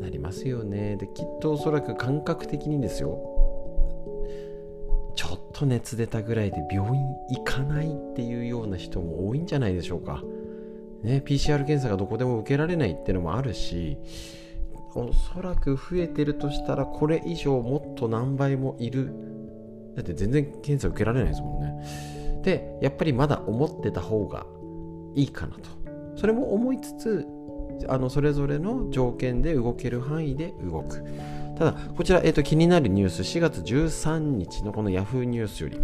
[0.00, 0.96] なりますよね。
[0.96, 3.18] できっとおそらく感覚的にですよ。
[5.16, 10.22] ちょっと熱出たぐらいで病院行かないっていうような人も多いんじゃないでしょうか。
[11.02, 13.98] ね PCR 検査がどこでも受けられないっていうのもあるし
[14.94, 19.12] おそらく増えてるとしたらこれ以上もっと何倍もいる。
[19.96, 22.42] だって全然検査受けられないですもんね。
[22.42, 24.46] でやっぱりまだ思ってた方が
[25.14, 25.70] いいかなと。
[26.16, 27.26] それも思いつつ
[27.88, 31.04] あのそれぞれの条件で動ける範囲で動く。
[31.58, 33.22] ただこちら、えーと、気になるニュース。
[33.22, 35.78] 4月13日のこの Yahoo ニュースより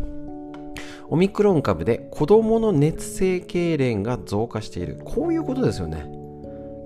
[1.11, 5.01] オミクロン株で子供の熱性痙攣が増加している。
[5.05, 6.05] こういうことですよね。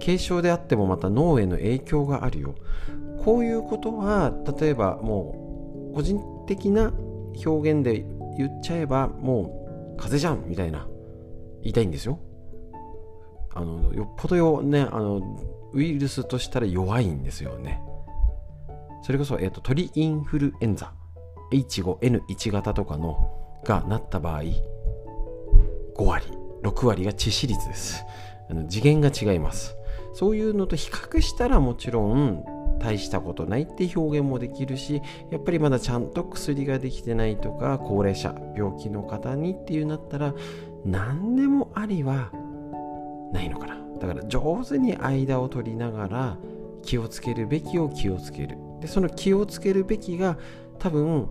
[0.01, 2.55] 軽症であってもまた脳への影響があるよ。
[3.25, 6.93] こういうことは例えばもう個人的な
[7.45, 8.05] 表現で
[8.37, 10.89] 言っちゃえばもう風邪じゃんみたいな
[11.63, 12.19] 言いたいんですよ。
[13.55, 15.21] あのよっぽどよねあの
[15.75, 17.83] ウイルスとしたら弱いんですよね。
[19.03, 20.93] それこそ、えーと、鳥インフルエンザ。
[21.53, 26.27] H5N1 型とかのがなった場合5割
[26.63, 28.05] 6割が致死率です。
[28.49, 29.77] あの次元が違います。
[30.15, 32.45] そういうのと比較したらもちろん
[32.79, 40.35] 大したことないって表現もできるしやっぱりまだちゃんと薬ができてないとか高齢者病気の方にっていうなったら
[40.85, 42.31] 何でもありは
[43.33, 43.77] ないのかな。
[44.01, 46.37] だから上手に間を取りながら
[46.83, 48.57] 気をつけるべきを気をつける。
[48.81, 50.37] でその気をつけるべきが
[50.79, 51.29] 多分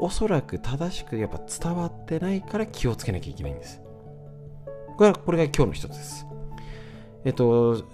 [0.00, 3.80] おそらく正しくやっぱ伝わってないから気をつけなきゃいけないんです
[4.96, 6.28] これこれが今日の一つです
[7.24, 7.84] えっと、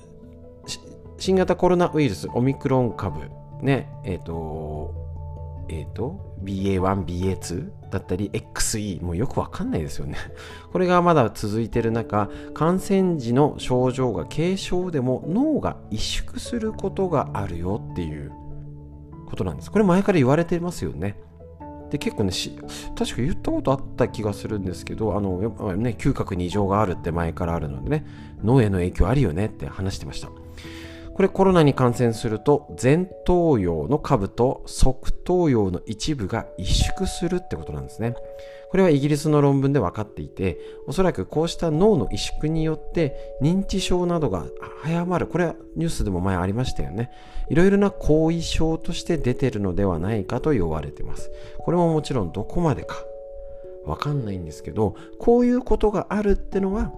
[1.18, 3.30] 新型コロナウイルス、オミクロン株、
[3.62, 4.94] ね、えっと、
[5.68, 10.16] えっと、BA1、BA2 だったり、XE、もうよくわかんないですよね。
[10.72, 18.30] これがまだ続いてる中、感染時の症状が軽症でも脳が萎縮することがあるよっていう
[19.26, 19.70] ことなんです。
[19.72, 21.16] これ前から言われてますよね。
[21.90, 22.32] で結構ね
[22.96, 25.38] 確か言ったことあった気がするんですけどあの
[25.76, 28.06] ね嗅覚に異常があるって前からあるのでね
[28.42, 30.28] 脳への影響あるよねって話してました
[31.14, 38.16] これコロナに感染すると前頭葉の下部と側頭葉の一部が萎縮するってことなんですね。
[38.74, 40.58] これはイギリスの論文で分かっていて、
[40.88, 44.46] おそらくこうした脳の萎縮によって認知症などが
[44.82, 45.28] 早まる。
[45.28, 47.12] これはニュースでも前ありましたよね。
[47.48, 51.30] いろいろな後遺症として出てるのではないかと言われています。
[51.58, 52.96] これももちろんどこまでか
[53.86, 56.92] わかんないんですけど、こういうことがあるってのは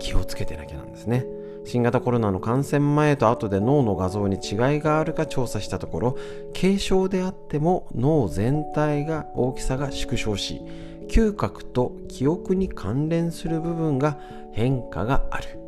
[0.00, 1.24] 気をつけてなきゃなんですね。
[1.64, 6.18] 新型コロナの感染前と後で脳の画像に違いがあるか調査したところ
[6.58, 10.60] 軽症であっても脳全体が大きさが縮小し
[11.08, 14.18] 嗅覚と記憶に関連する部分が
[14.52, 15.58] 変化がある。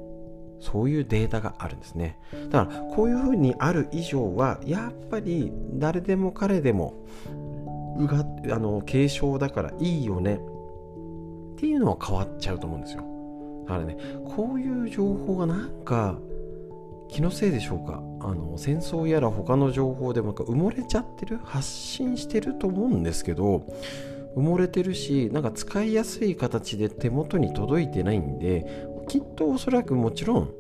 [0.60, 2.18] そういうデータがあるんですね。
[2.50, 6.94] だからこういうふうにある以上はやっぱり誰でも彼でも
[7.98, 8.24] うが
[8.54, 10.40] あの軽症だからいいよね。
[11.56, 13.04] っていうのは変わっちゃうと思うんですよ。
[13.72, 16.18] からねこういう情報がなんか
[17.08, 18.02] 気のせいでしょうか？
[18.20, 23.66] あの戦争やら他の情報でもなんか埋もれちゃってる発信してると思うんですけど
[24.36, 30.54] 埋もれてるしなんか使いやすい形で手元に届いてないんできっとおそらくもちろん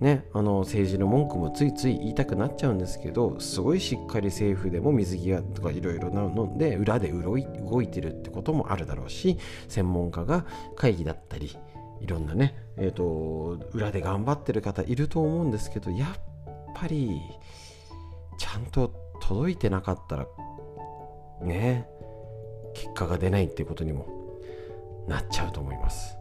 [0.00, 11.56] ね、あの政治の文句もついつい言いたくなっちゃうんですけどすごいしっかり政府でも水際とかいろいろなので裏で動いてるってこともあるだろうし専門家が会議だったり
[12.06, 17.20] いろんなね、えーと、裏で頑張ってる方いると思うんですけどやっぱり
[18.38, 20.26] ちゃんと届いてなかったら
[21.42, 21.88] ね
[22.74, 24.06] 結果が出ないっていうことにも
[25.08, 26.16] なっちゃうと思います。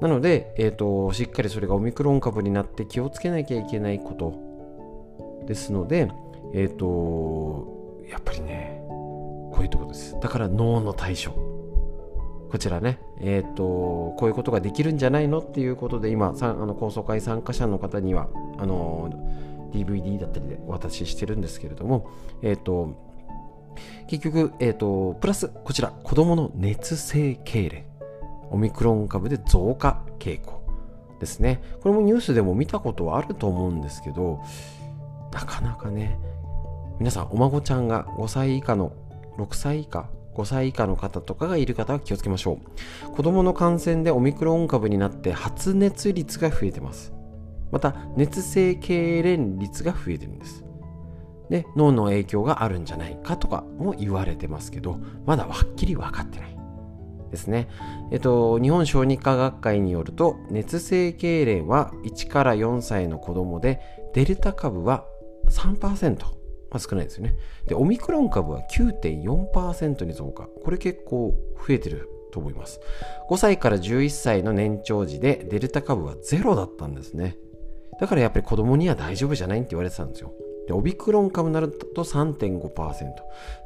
[0.00, 6.10] なので、えーと、しっかりそれがオミクロン株になって気をつけなきゃいけないことですので
[6.52, 10.18] えっ、ー、とやっぱりねこういうとこです。
[10.20, 11.47] だから脳の対処。
[12.50, 19.10] こちらね、え、ー、と、こういうことができるんじゃないのっていうことで、今、あの高層会参加者の方には、あの、
[19.72, 22.08] DVD だったりでお渡ししてるんですけれども、
[22.42, 22.94] え、ー、と、
[24.08, 27.88] 結局、え、ー、と、プラス、こちら、子供の熱性痙攣。
[28.50, 30.62] オミクロン株で増加傾向
[31.20, 31.60] ですね。
[31.82, 34.40] これもニュースでも見たことはあると思うんですけど、
[35.32, 36.18] なかなかね、
[36.98, 38.92] 皆さん、お孫ちゃんが5歳以下の
[39.36, 40.08] 6歳以下
[40.38, 42.60] 5歳以下の方とかがいる方は気をつけましょ
[43.04, 43.10] う。
[43.10, 47.12] 子供の感染でオミクロン株になって発熱率が増えてます。
[47.72, 50.64] また熱性痙攣率が増えてるんです。
[51.50, 56.56] で脳の影響があるんじゃないかとかも言われてますけどまだはっきり分かってない
[57.30, 57.68] ですね。
[58.12, 63.80] えっと、日本小児科学会によると熱性痙攣は1から4歳の子供で
[64.14, 65.04] デルタ株は
[65.48, 66.37] 3%
[66.70, 67.36] まあ、少ないですよね。
[67.66, 70.48] で、オミクロン株は9.4%に増加。
[70.64, 71.34] これ結構
[71.66, 72.80] 増えてると思います。
[73.30, 77.36] 5歳から11歳の年長時でデルタ株はゼロだったんですね。
[78.00, 80.32] だからやっぱり子供には大丈夫じゃないって言われてたんですよ。
[80.66, 83.08] で、オミクロン株になると3.5%。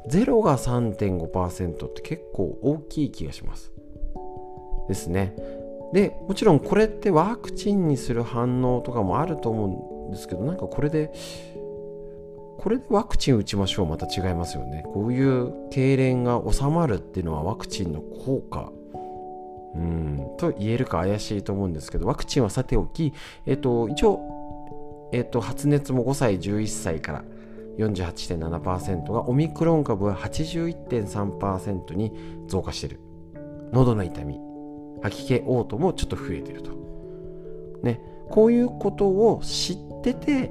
[0.07, 3.71] ゼロが3.5%って結構大きい気がします。
[4.87, 5.35] ですね。
[5.93, 11.11] で、もちろんこれってワクチンにする反応とかもあると思うんですけど、なんかこれで
[12.63, 14.85] これでワクチン打ちましょうまた違いますよね。
[14.93, 18.71] こういう痙攣が収まるっていうのはワクチンの効果。
[19.75, 20.35] うん。
[20.37, 23.11] と言えるか怪しいと思うんですけどワクチンはさておき、
[23.45, 27.25] えっと、一応、えっと、発熱も5歳11歳から
[27.79, 32.13] 48.7%がオミクロン株は81.3%に
[32.47, 33.01] 増加してる。
[33.73, 34.39] 喉の痛み
[35.01, 36.71] 吐き気嘔吐もちょっと増えてると。
[37.83, 37.99] ね。
[38.29, 40.49] こういうことを知ってて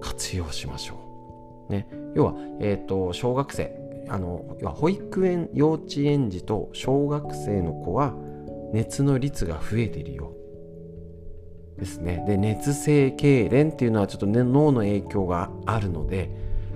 [0.00, 1.03] 活用しましょう。
[1.68, 8.14] ね、要は、えーと、小学生あの要は保育園幼稚園児と小学生の子は
[8.72, 10.32] 熱の率が増えているよ。
[11.78, 12.24] ですね。
[12.26, 16.30] で熱性痙攣っていうのはちょっと、ね、脳の影響があるので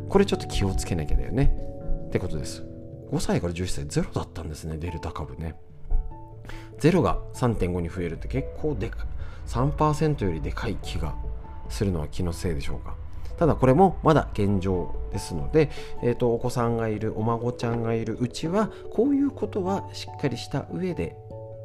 [0.09, 1.55] これちょっと気をつけなきゃだよね。
[2.07, 2.65] ってことです。
[3.11, 5.55] 5歳から11歳ゼロだったんですねデルタ株ね。
[6.79, 9.07] ゼロが3.5に増えるって結構でか
[9.47, 11.15] 3%よりでかい気が
[11.69, 12.97] するのは気のせいでしょうか。
[13.39, 15.71] ただこれもまだ現状ですので、
[16.03, 21.17] えーと、お子さんがいるお孫ちゃんがいるうちはこういうことはしっかりした上で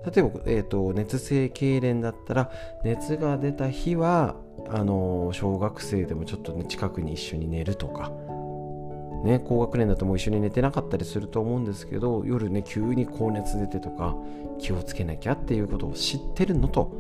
[0.05, 2.51] 例えば、えーと、熱性痙攣だったら
[2.84, 4.36] 熱が出た日は
[4.69, 8.11] あの小学生でもちょっとね近くに一緒に寝るとか
[9.24, 14.15] ね、高学年だともう一緒に寝てなかったりすると思うんですけど夜ね急に高熱出てとか
[14.59, 16.91] 気をつけなきゃっていうことを知ってるのと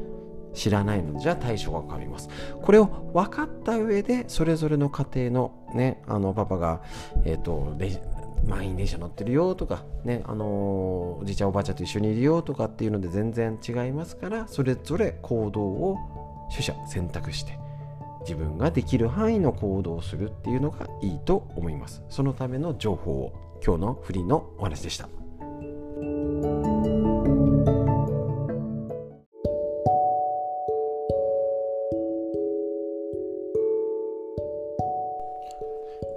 [0.53, 1.19] 知らないの。
[1.19, 2.29] じゃ対処が変わります。
[2.61, 6.81] これを分かった上でそれぞれの家庭のねあのパパが
[7.25, 7.75] えっ、ー、と
[8.47, 15.97] 満員電車乗ってるよとかねあのおじいちゃんおばあちゃんと一緒にいるよとかっていうので全然違いますからそれぞれ行動を
[16.51, 17.57] 取捨選択して
[18.21, 22.03] 自分ができる範囲の行動をするっていうのがいいと思います。
[22.09, 25.09] そのための情報を今日のフリーのお話でした。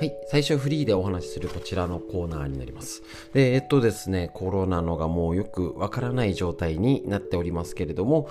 [0.07, 0.16] はい。
[0.28, 3.02] 最初フリーでお話しするこちらのコーナーになります。
[3.32, 8.28] で、えっとですね、コロナのがもうよくわからない状態になっておりますけれども、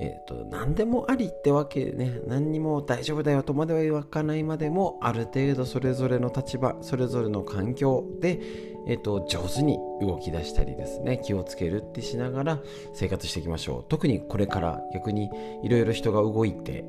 [0.00, 8.40] えっと、何でもありってわけね、何にも大丈夫だよとまでは言わないまでも、ある程度それぞれの立場、それぞれの環境で、
[8.86, 12.62] えっと、上手に動き出したりですね、気をつけるってしながら
[12.94, 13.84] 生活していきましょう。
[13.88, 15.30] 特にこれから逆に
[15.62, 16.84] いろいろ人が動いて、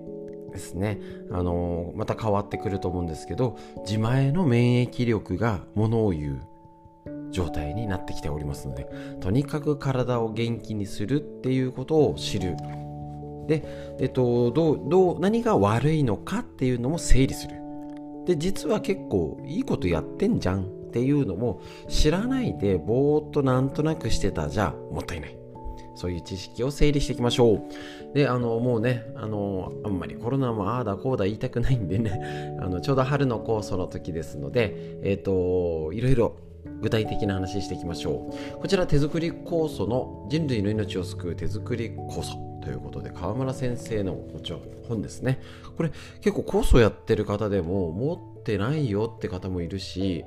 [0.50, 1.00] ですね、
[1.32, 6.42] あのまた変わってくると思うんですけど自前の免疫力がものを言う
[7.32, 8.88] 状態になってきておりますので
[9.22, 12.56] とにかく体を元気にするっていうことを知る。
[13.48, 13.64] で、
[14.00, 17.56] えっと、どうどう何が悪いのかっていうのも整理する。
[18.26, 25.39] で実は結構いいことやってんじゃんっていうのも知らないでぼーっとなんとなくしてたじゃもったいない。
[26.00, 28.14] そういう知識を整理していきましょう。
[28.14, 32.22] で、あの、もうね、あの、あんまりコロナもああだこうだ言いたくないんでね、
[32.62, 36.38] あの、ちょうど春の酵素の時ですので、えっ、ー、と、いろいろ
[36.82, 38.60] 具体的な話していきましょう。
[38.60, 44.18] こちら手作り酵素の人類の命を救う手作り酵素ということで川村先生の
[44.88, 45.42] 本ですね。
[45.76, 45.92] これ
[46.22, 50.24] 結構酵素やってる方でも持ってないよって方もいるし、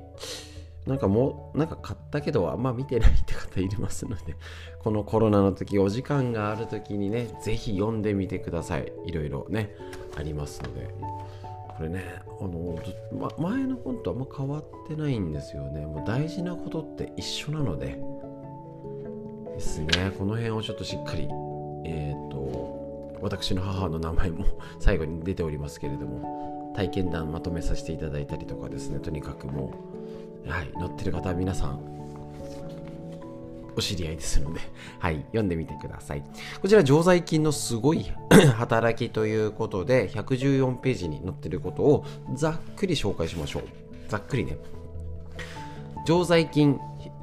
[0.86, 4.36] なんかもう、なんか買ったけどあんま見てないって方いりますので、
[4.82, 8.92] このコロナの時、お時間がある時にね、ぜひ読んでみてください。
[9.06, 9.74] いろいろね、
[10.16, 10.88] ありますので。
[11.76, 12.02] これね、
[12.40, 12.78] あの、
[13.18, 15.86] ま、前の本とあんま変わってないんですよね。
[15.86, 17.98] もう大事なことって一緒なので、
[19.54, 21.28] ですね、この辺をちょっとしっかり、
[21.84, 24.44] えっ、ー、と、私の母の名前も
[24.80, 29.91] 最後に出ておりますけれども、体験談まとめさせていただいたりとかですね、とにかくもう、
[30.46, 31.92] はい、載ってる方は皆さん
[33.76, 34.60] お知り合いですので、
[34.98, 36.22] はい、読んでみてください。
[36.60, 38.04] こちら、常在菌のすごい
[38.56, 43.62] 働きということで、114ページに載ってることをざっくり紹介しましょう。
[44.08, 44.58] ざっくりね。
[46.04, 46.78] 常在菌、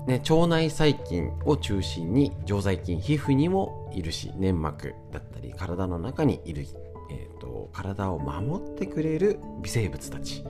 [0.08, 6.66] ね、腸内細菌を中心に常在菌、皮膚にもいるし、粘膜だったり、体の中にいる、
[7.12, 10.44] えーと体を守ってくれる微生物たち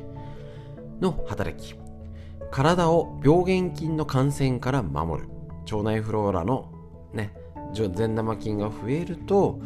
[1.02, 1.89] の働き。
[2.52, 5.30] 体を病原菌の感染から守る。
[5.72, 6.72] 腸内フローラの
[7.14, 7.34] ね
[7.74, 9.62] 善玉菌が増えると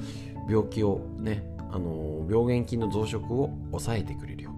[0.49, 4.51] 病気をねあの病原菌の増殖を抑えてくれるよ。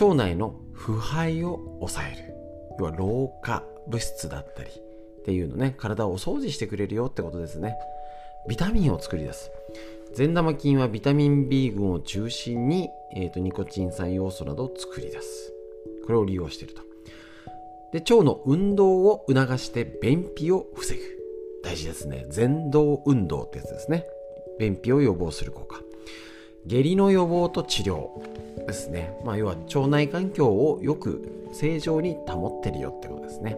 [0.00, 2.34] 腸内の腐敗を抑える。
[2.78, 7.76] 要は老化物質だったりっていうのね体をお掃除してくれるよってことですね。
[8.48, 9.50] ビタミンを作り出す。
[10.14, 15.52] 善玉菌はビタミン B 群を中心に、えーとニコチン酸要素などを作り出す。
[16.06, 16.85] これを利用していると。
[17.92, 21.00] で腸の運動を促して便秘を防ぐ。
[21.62, 22.26] 大事ですね。
[22.34, 24.04] 前動運動ってやつですね。
[24.58, 25.80] 便秘を予防する効果。
[26.66, 28.08] 下痢の予防と治療
[28.66, 33.56] ですね、まあ、要は腸内環境をよく正常に保ってるよってことですね。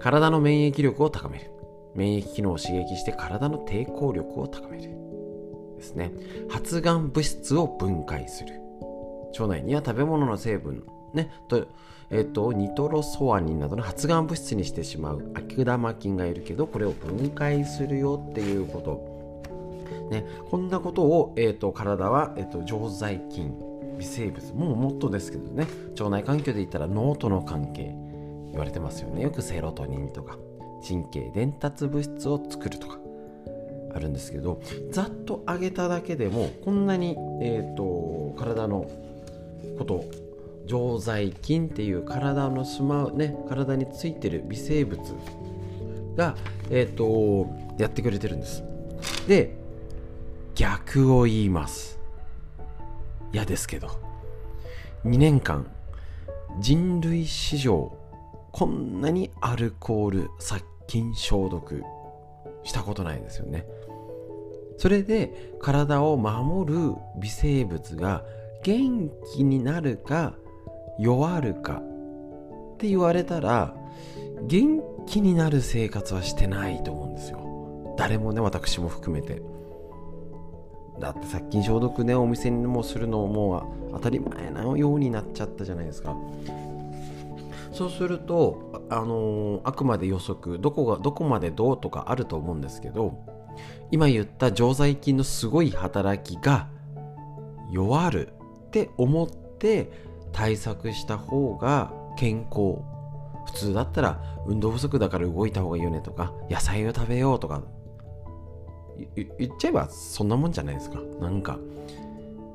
[0.00, 1.50] 体の免疫力を高める。
[1.94, 4.90] 免疫機能を刺激して体の抵抗力を高める
[5.76, 6.12] ですね。
[6.48, 8.54] 発がん物質を分解する。
[9.32, 11.66] 腸内には食べ物の成分ねと
[12.10, 19.20] えっと、ニトロソアニンなどの発がん物質にしてしまう悪玉菌がいるけど、これを分解するよっていうこと。
[20.10, 23.54] ね、こんなことを、えっと、体は、えっと、常在菌、
[23.96, 27.94] 微生物、もうもっとですけどね、腸内環境で言ったら脳との関係、
[28.50, 29.22] 言われてますよね。
[29.22, 30.36] よくセロトニンとか、
[30.86, 32.98] 神経伝達物質を作るとか。
[33.92, 34.60] あるんですけど
[34.92, 38.88] ざっと上げただけでもこんなに、えーと体の
[39.78, 40.04] こと
[40.70, 45.00] 常在菌っていう体のすまうね体についてる微生物
[46.14, 46.36] が
[46.70, 48.62] え、ー、とやってくれてるんです。
[49.26, 49.56] で
[50.54, 51.98] 逆を言います。
[53.32, 53.88] 嫌ですけど。
[55.04, 55.66] 2年間
[56.60, 57.96] 人類史上
[58.52, 61.82] こんなにアルコール殺菌消毒
[62.62, 63.66] したことないですよね。
[64.78, 68.22] それで体を守る微生物が
[68.62, 70.34] 元気になるか
[71.00, 71.82] 弱るか？
[72.74, 73.74] って言われたら
[74.46, 77.94] 元気になる生活はしてないと思うんですよ。
[77.96, 79.42] 誰もね私も含めて。
[81.00, 83.56] だって殺菌消毒ねお店にもするのも
[83.90, 86.14] う当たり前なようになっちゃったじゃないですか。
[87.72, 93.24] そうするとあのー、あくまで予測どこがどこまでどうとかあると思うんですけど
[93.90, 96.68] 今言った常在菌のすごい働きが
[97.70, 98.28] 弱る
[98.66, 102.82] って思って対策した方が健康。
[103.46, 107.62] 普通だったら運動不足だから動いた方がいいよねとか野菜を食べようとか。
[109.16, 111.00] 言っちゃえばそんなもんじゃないですか。
[111.20, 111.58] なんか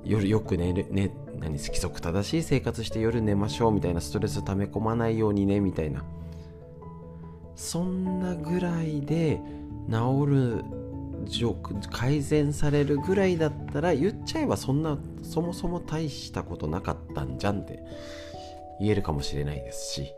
[0.03, 6.03] 夜よく寝る、ね、何規則正しい生活して夜寝ましょうみたいなストレス溜め込まないようにねみたいな。
[7.55, 9.41] そんなぐらいで
[9.89, 10.63] 治る
[11.91, 17.79] 改善されるぐらいだったら言っちゃえばそんなそもそも大したことなかったんじゃんって
[18.79, 20.11] 言えるかもしれないですし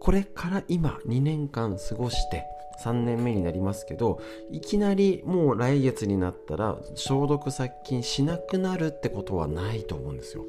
[0.00, 2.44] これから今2年間過ごして
[2.82, 10.44] 3年目になりますけどいきなりもう来月になったら消毒殺菌しなくなるってことはないと思うんですよ。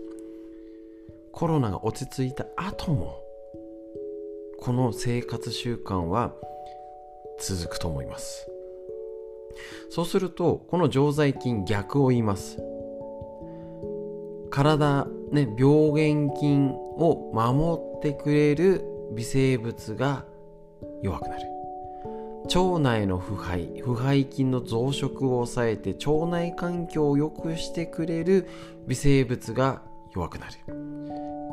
[1.32, 3.20] コロナが落ち着いた後も
[4.60, 6.34] この生活習慣は
[7.40, 8.53] 続くと思います。
[9.90, 12.58] そうするとこの常在菌逆を言います。
[14.50, 18.86] 体ね病原菌を守ってくれる
[19.16, 20.26] 微生物が
[21.02, 21.54] 弱くなる。
[22.46, 28.48] 腸内の腐敗腐敗菌の増殖を抑えて腸内環境を良くしてくれる
[28.86, 29.82] 微生物が
[30.14, 30.54] 弱くなる。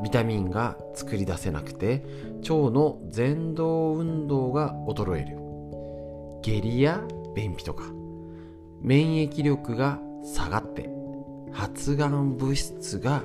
[0.03, 2.05] ビタミンが作り出せなくて
[2.40, 5.36] 腸の蠕動運動が衰える。
[6.42, 7.01] 下痢や
[7.35, 7.85] 便秘とか
[8.81, 10.91] 免疫力が下がって
[11.53, 13.22] 発がん物質が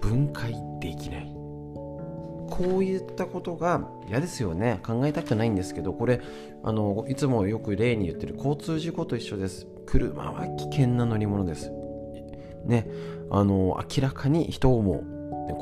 [0.00, 1.34] 分解できない。
[2.50, 4.80] こういったことが嫌ですよね。
[4.84, 6.20] 考えたくないんですけどこれ
[6.62, 9.66] あのいつもよく例に言ってる交通事故と一緒です。
[9.86, 11.70] 車は危険な乗り物です。
[12.64, 12.88] ね。
[13.30, 15.04] あの明らかに人をも、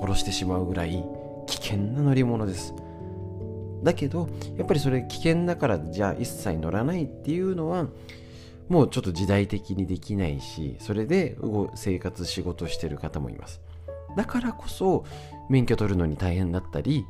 [0.00, 1.04] 殺してしまうぐらい
[1.46, 2.74] 危険な乗り物です。
[3.82, 7.86] だけどやっぱりそれ危険だからじゃあ一切乗らないっていうのは
[8.68, 11.36] もうちょっと時代的にできないしそれで
[11.74, 13.60] 生活仕事してる方もいます。
[14.16, 15.04] だからこそ
[15.50, 17.04] 免許取るのに大変だったり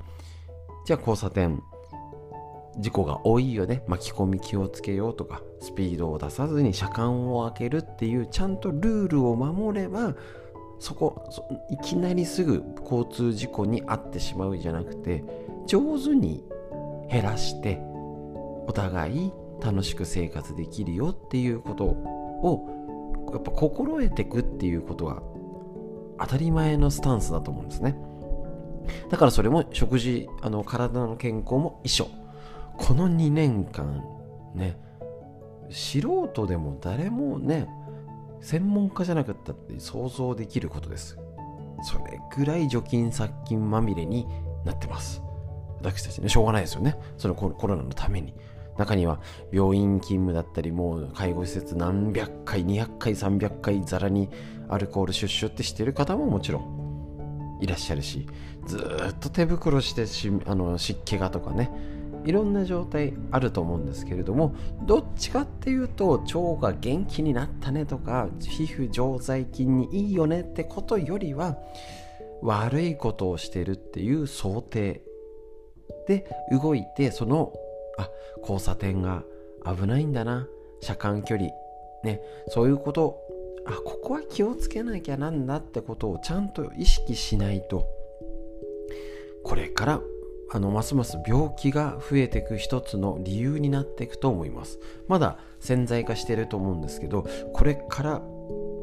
[0.84, 1.62] じゃあ交差点
[2.78, 3.82] 事故が多いよね。
[3.86, 10.14] 巻き込み気をつけようとかスピードを出さずに車間を開けるっていうちゃんとルールを守れば
[10.78, 11.24] そこ
[11.70, 15.24] いきなりすぐ交通事故に遭ってしまうじゃなくて
[15.66, 16.44] 上手に
[17.10, 17.80] 減らして
[18.66, 25.22] お互い楽しく生活できるよっていうことをやっぱ心得ていくっていうことは
[26.20, 27.96] 当たり前のスタンスだと思うんですね。
[29.10, 32.08] だからそれも食事あの体の健康も一緒。
[32.78, 34.04] この2年間
[34.54, 34.78] ね
[35.70, 37.68] 素人でも誰もね
[38.40, 41.18] 専門家じゃなかったって想像できることです。
[41.82, 44.26] それぐらい除菌殺菌まみれに
[44.64, 45.22] なってます。
[45.80, 46.98] 私たちねしょうがないですよね。
[47.18, 48.34] そのコロナのために。
[48.78, 49.20] 中には
[49.52, 54.28] 病院勤務だったりもう介護施設何百回200回300回ざらに
[54.68, 58.26] アルコールシュッシュってしてる方ももちろんいらっしゃるし
[58.66, 61.70] ずっと手袋してしあの湿気がとかね。
[62.24, 71.56] いろんな状態あると思うんですけれどもどっちかっていうと腸が元気になったねとか皮膚常在菌にいいよねってことよりは
[72.42, 75.02] 悪いことをしてるっていう想定
[76.06, 77.52] で動いてその
[77.98, 79.22] あ交差点が
[79.64, 80.46] 危ないんだな。
[80.80, 81.50] 車間距離。
[82.04, 82.20] ね。
[82.48, 83.20] そういうこと。
[83.68, 87.88] あここは気をつけなきゃなんだってことをちゃんと意識しないと。
[89.42, 90.00] これから
[90.50, 94.78] あのますます病気が増えていく一つの理由になっていくと思います。
[95.08, 98.22] まだ潜在化してると思うんですけどこれから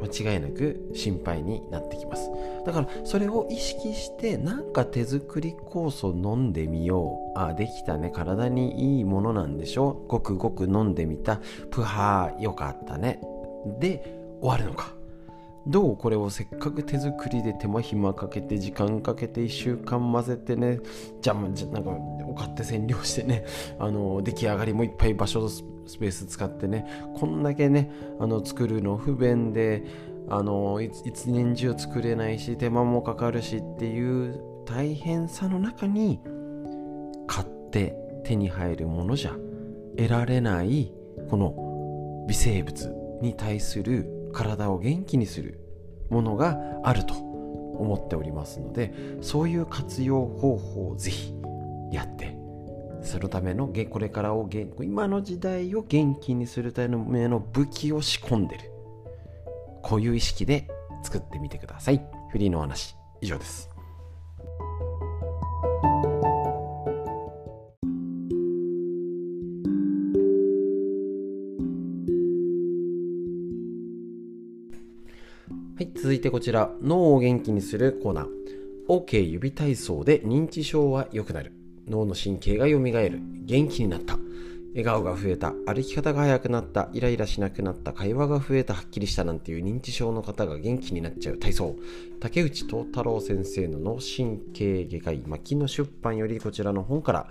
[0.03, 2.29] 間違いなく心配になってきます。
[2.65, 7.39] だからそれを意識してなんか手作り酵素飲んでみよう。
[7.39, 8.11] あできたね。
[8.13, 11.39] 体にいいものなんでしょごくごく飲んでみた。
[11.71, 13.21] プハーよかったね。
[13.79, 14.93] で終わるのか。
[15.65, 20.79] どうこれをせっかく手作りで手間暇かけて時間かけて1週間混ぜてね
[21.21, 21.91] じゃあなんか
[22.27, 23.45] お買って占領してね
[23.79, 25.63] あの出来上がりもいっぱい場所ス
[25.99, 26.85] ペース使ってね
[27.15, 29.83] こんだけねあの作るの不便で
[30.29, 36.19] あの一年中作れないし手間もかかるしっていう大変さの中に
[37.27, 39.35] 買って手に入るものじゃ
[39.97, 40.93] 得られない
[41.29, 45.59] この微生物に対する体を元気にする
[46.09, 51.33] ものがあると思っておりますのでそういう活用方法をぜひ
[51.91, 52.37] やって
[53.03, 54.49] そのためのこれからを
[54.81, 58.71] 今の時代を元気にするための武器を仕込んでる。
[59.83, 60.69] こういう意識で
[61.03, 62.01] 作ってみてください。
[62.31, 63.72] フリーのお話以上です。
[75.75, 78.27] はい、続いてこちら、脳を元気にするコーナー。
[78.87, 81.51] OK 指体操で認知症は良くなる。
[81.87, 83.19] 脳の神経が蘇る。
[83.45, 84.19] 元気になった。
[84.69, 85.51] 笑顔が増えた。
[85.65, 86.89] 歩き方が速くなった。
[86.93, 87.91] イライラしなくなった。
[87.91, 88.75] 会話が増えた。
[88.75, 91.75] はっきりしたなんていう認知症の方が元気になっちゃう体操。
[92.19, 97.27] 竹内東太郎先生の脳神経外科医、牧野出版よりこちらの本から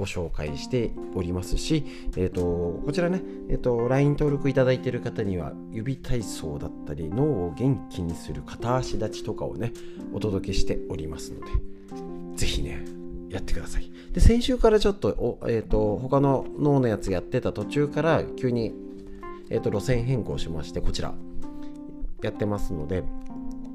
[0.00, 1.84] ご紹介しておりますし、
[2.16, 3.20] えーと、こちらね、
[3.50, 9.74] えーと、LINE 登録いただいている方には指体操だったり脳を元気にする片足立ちとかをね
[10.14, 11.52] お届けしておりますので
[12.34, 12.82] ぜひね
[13.28, 13.92] やってください。
[14.12, 18.72] で先週からちょっとお、えーと、他の脳のやつやってた途中から急に、
[19.50, 21.12] えー、と路線変更しましてこちら
[22.22, 23.04] やってますので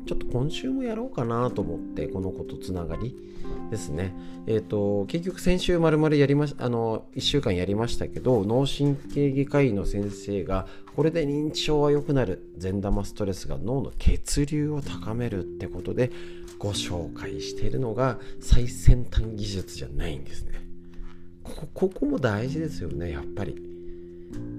[0.06, 3.16] ちょっと今週もやろうかなと思ってこの子とつながり
[3.70, 4.14] ですね。
[4.47, 16.12] えっ、ー、と結局先週まるまるやりましあの1週間やりましたけど脳神経外科医の先生がこれで認知症は良くなる善玉ストレスが脳の血流を高めるってことで
[16.60, 20.62] ご紹介しているのが最先端技術じゃないんですね。
[21.43, 23.56] ここも大事ですよねやっぱり。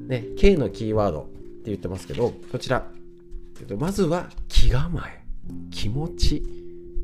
[0.09, 1.31] ね K のキーワードって
[1.67, 2.91] 言ってますけどこちら。
[3.79, 5.26] まずは気構え。
[5.71, 6.43] 気持ち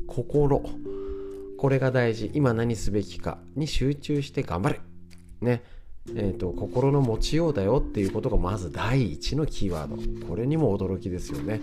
[0.07, 0.61] 心。
[1.57, 2.31] これが大事。
[2.33, 4.81] 今何すべきかに集中して頑張る
[5.41, 5.63] ね。
[6.09, 10.27] えーと、心の持ちようだよっていうことがまず第一のキーワード。
[10.27, 11.61] これにも驚きですよね。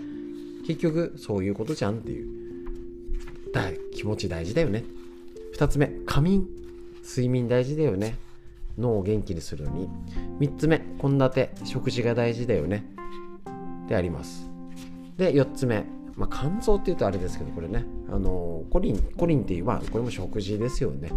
[0.66, 3.52] 結局そういうことじゃんっていう。
[3.52, 4.84] だ気持ち大事だよね。
[5.56, 6.46] 2つ目仮眠。
[7.02, 8.16] 睡眠大事だよね。
[8.78, 9.88] 脳を元気にするのに。
[10.38, 11.48] 3つ目献立。
[11.64, 12.86] 食事が大事だよね。
[13.88, 14.48] であります。
[15.18, 15.84] で4つ目
[16.20, 17.86] まあ、肝臓っていうとあれですけどこれね。
[18.10, 21.08] あのコリンコリンっていうまあこれも食事ですよね。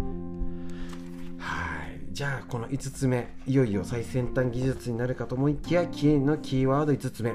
[1.36, 2.00] はい。
[2.10, 3.28] じゃあこの5つ目。
[3.46, 7.34] いよいよ最先端技術になるかと思いきやキーのキーワード5つ目。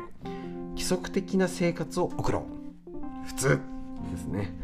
[0.71, 3.27] 規則的な生活を送ろう。
[3.27, 4.57] 普通ですね。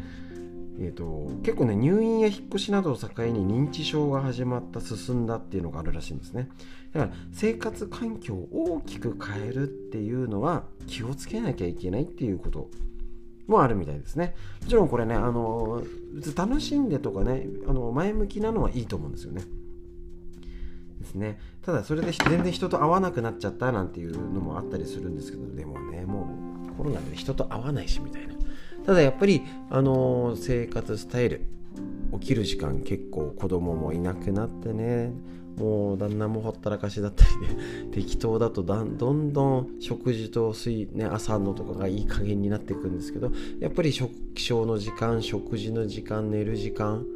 [0.80, 6.48] えーと、結構ね入院や引っ越しなどを境に認知症が始まった進んだっていうのがあるらしいんですね。
[6.92, 12.68] だから生活環境を大きく変えるっていうのは気をつけなきゃいけないっていうこと。
[13.46, 14.34] もあるみたいですね。
[14.62, 15.82] もちろんこれねあの
[16.34, 19.42] 楽しんでとかねあの前向きなのはいいと思うんですよね。
[21.00, 21.38] ですね。
[21.62, 26.28] ただそれで全然人と会わなくなっちゃったなんていうのもあったりするんですけどでもねも
[26.70, 28.34] うコロナで人と会わないしみたいな。
[28.84, 31.44] ただやっぱり、あの生活スタイル
[32.20, 35.12] 起きる時間結構子供もいなくなってね
[35.56, 44.02] もう旦那もほったらかしだったりで 適当だとだどんどん食事と水、ね、朝のとかがいい加減になっていくんですけどやっぱり起
[44.50, 47.06] 床の時間食事の時間寝る時間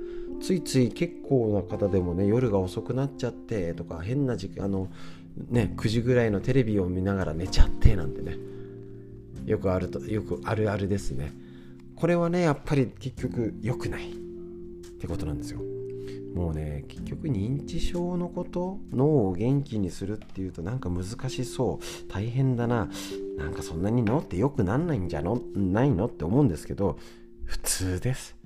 [0.40, 4.88] ついつい結構な方でもね夜が遅くなっちゃってとか変な時間あの
[5.50, 8.38] ね9時ぐらいのテレビを見ながら寝ちゃってなんてね
[9.44, 11.32] よくあるとよくあるあるですね。
[11.96, 14.14] これはねやっぱり結局良くないっ
[15.00, 15.60] てことなんですよ。
[16.34, 22.08] もうね結局認知症のこと脳を元気にするっていうとなんか難しそう。
[22.08, 22.88] 大変だな。
[23.36, 25.40] なんかそんなに脳って良くなんないんじゃの？
[25.54, 26.06] ないの？
[26.06, 26.98] って思うんですけど
[27.44, 28.36] 普通です。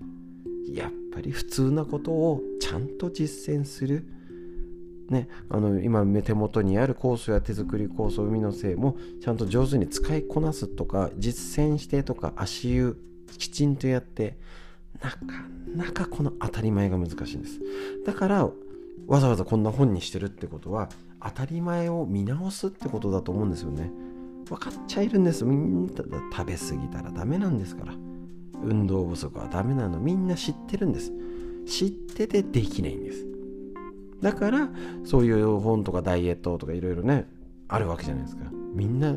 [0.73, 4.07] やっぱり普通なことをちゃんと実践する。
[5.11, 12.97] ね、あの今手元にある酵素や手作り酵素海のせいもちゃんと上手に使いこなすとか実践してとか足湯
[13.37, 14.39] きちんとやって
[15.03, 15.19] なか
[15.75, 17.61] なかこの当たり前が難しいんです。
[18.07, 18.49] だから
[19.07, 20.89] わざわざこんな本にしてるってことは
[21.23, 23.91] 当たり前を見直すってことだと思うんですよね。
[24.49, 25.45] 分かっちゃいるんです。
[25.45, 25.93] みんな
[26.33, 27.95] 食べ過ぎたらダメなんですから。
[28.63, 29.99] 運動不足はダメなの。
[29.99, 31.13] みんな知ってるんです。
[31.67, 33.27] 知っててできないんです。
[34.21, 34.71] だから
[35.05, 37.29] そういう本とかダイエットとかいろいろね
[37.69, 38.45] あるわけじゃないですか。
[38.75, 39.15] みんな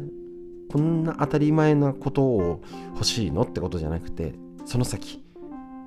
[0.70, 2.62] こんな当たり前なことを
[2.94, 4.34] 欲しいのってことじゃなくて
[4.66, 5.24] その先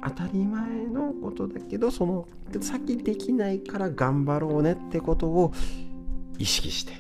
[0.03, 2.27] 当たり前のことだけどその
[2.61, 5.53] 先できないから頑張ろうねってことを
[6.39, 6.95] 意識して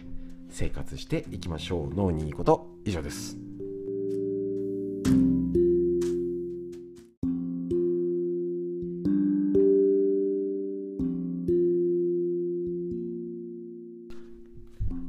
[0.51, 1.95] 生活していきましょう。
[1.95, 2.69] 脳にいいこと。
[2.85, 3.39] 以上です。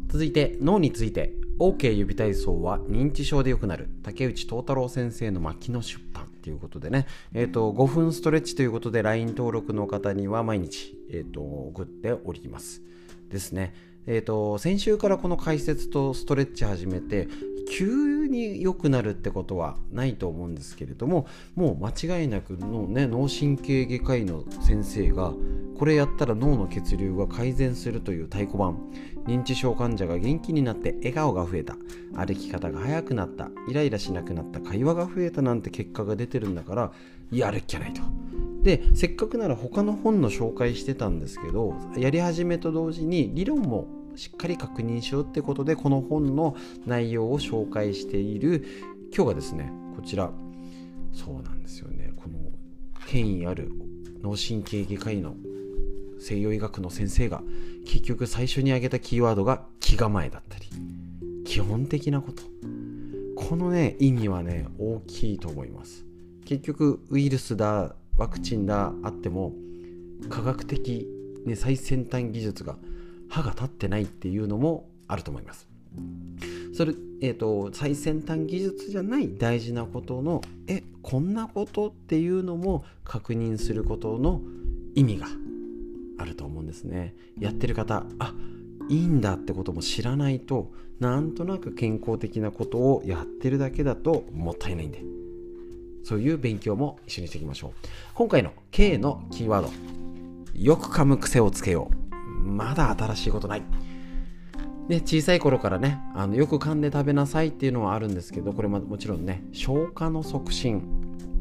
[0.07, 1.33] 続いて脳について。
[1.59, 3.87] OK 指体操は認知症で良くなる。
[4.01, 6.30] 竹内東太郎先生の牧野出版。
[6.41, 12.81] ということでね、えーと、5分ストレッチということで LINE 登録の方には毎日、えーと、送っております。
[13.29, 13.73] ですね。
[14.07, 17.27] えーと、先週からこの解説とストレッチ始めて
[17.69, 25.33] 急に良くなるってことはないと思うんですけれどももう間違いなくの、ね、脳神経外科医の先生が
[25.77, 28.77] これやったら脳の血流が改善するという太鼓判
[29.25, 31.75] 認知症患者が元気になって笑顔が増えた
[32.15, 36.91] 歩き方が速くなったイライラしなくなった会話が増えたなんて結果が出てるんだから
[37.31, 38.01] やるっきゃないと。
[38.63, 46.55] でせっかくなら他の本の紹介してたんですけどやり始めと同時に理論もしっかり確認しようってことでこの本の
[46.85, 48.65] 内容を紹介している
[49.15, 50.31] 今日はですねこちら。
[51.13, 52.13] そうなんですよね。
[52.15, 52.37] この
[53.07, 53.71] 権威ある
[54.23, 55.35] 脳神経外科医の
[56.19, 57.41] 西洋医学の先生が
[57.85, 60.65] 結局最初に挙げたキーワードが気構えだったり
[61.43, 62.43] 基本的なこと。
[63.35, 66.05] このね意味はね大きいと思います。
[66.45, 69.53] 結局ウイルスだワクチンだあっても
[70.29, 71.07] 科学的、
[71.45, 72.77] ね、最先端技術が
[73.31, 75.67] 歯が立ってないっていうのもあると思います。
[76.73, 84.41] それ、えーと、最先端技術じゃない大事なことのえこんなことっていうのも確認することの
[84.95, 85.27] 意味が
[86.17, 87.15] あると思うんですね。
[87.39, 88.33] やってる方あ
[88.89, 95.03] いいんだってことも知らないとなんとなく健康的なことをやってるだけだともったいないんで。
[96.03, 97.87] そういう勉強も一緒にしていきましょう。
[98.15, 99.71] 今回の K のキーワード
[100.53, 102.10] よく噛む癖をつけよう。
[102.41, 103.63] まだ新しいことない。
[104.87, 110.83] ね、小さい頃からねあのよく噛んで食べなさいっていうのはあるんですけどこれももちろんね消化の促進。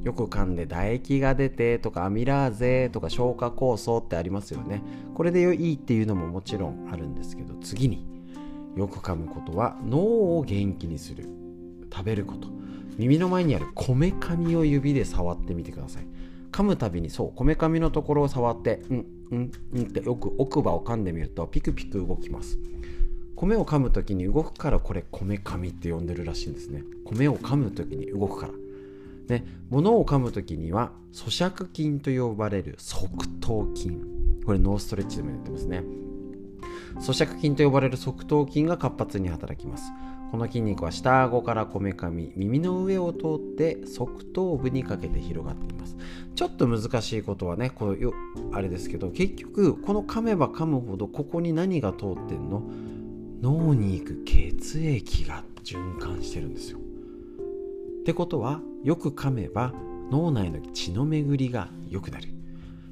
[0.04, 4.82] よく噛んで唾液が出てとかアミラーゼとか消化酵素ってありますよね。
[5.14, 8.06] これでいいっていうのももちろんあるんですけど次に
[8.76, 11.28] よく噛むことは脳を元気にする。
[11.92, 12.48] 食べること。
[12.96, 16.06] 耳の前にあるこめかみを指で触ってみてください。
[16.50, 22.58] 噛むたびにそうこめかみのところを触ってうんうんうんってよく奥歯を噛んでみるとピクピク動きます。
[23.36, 26.82] 米を噛む時に動くからこれこめかみって呼んでるらしいんですね。
[27.04, 28.52] 米を噛む時に動くから。
[29.28, 33.08] で物を噛む時には咀嚼筋と呼ばれる側
[33.40, 33.96] 頭筋。
[34.44, 35.84] これノーストレッチでもやってますね。
[36.96, 39.90] 咀嚼筋と呼ばれる側頭筋が活発に働きます。
[40.30, 45.96] この筋肉は下顎からこめかみ耳の上を通って側頭部にかけて広がっています。
[46.34, 48.12] ちょっと難しいことはねこう
[48.52, 52.62] あれですけど結局この噛めば噛むほどここに何が通ってんの？
[53.42, 56.78] 脳に行く血液が循環してるんですよ。
[56.78, 59.72] ってことはよく噛めば
[60.10, 62.28] 脳内の血の巡りが良くなる。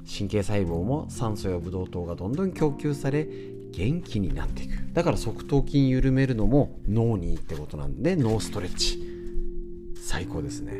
[0.05, 3.27] 神経細胞も酸素やブドウ糖がどんどん供給され
[3.71, 4.93] 元気になっていく。
[4.93, 8.99] だから側頭筋緩めるのも脳にいいってことなんで脳ストレッチ。
[10.01, 10.73] 最高ですね。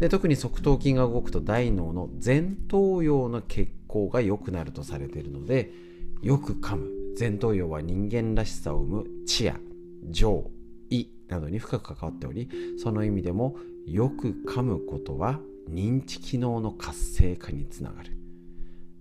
[0.00, 5.72] で特に側頭筋が動くと大脳の前頭葉の血行が良くなるとされているので
[6.22, 6.88] よく噛む。
[7.18, 9.58] 前頭葉は人間らしさを生む知や
[10.08, 10.50] 情
[10.88, 12.48] 意などに深く関わっており
[12.78, 13.56] その意味でも
[13.86, 18.17] よく噛むことは認知機能の活性化につながる。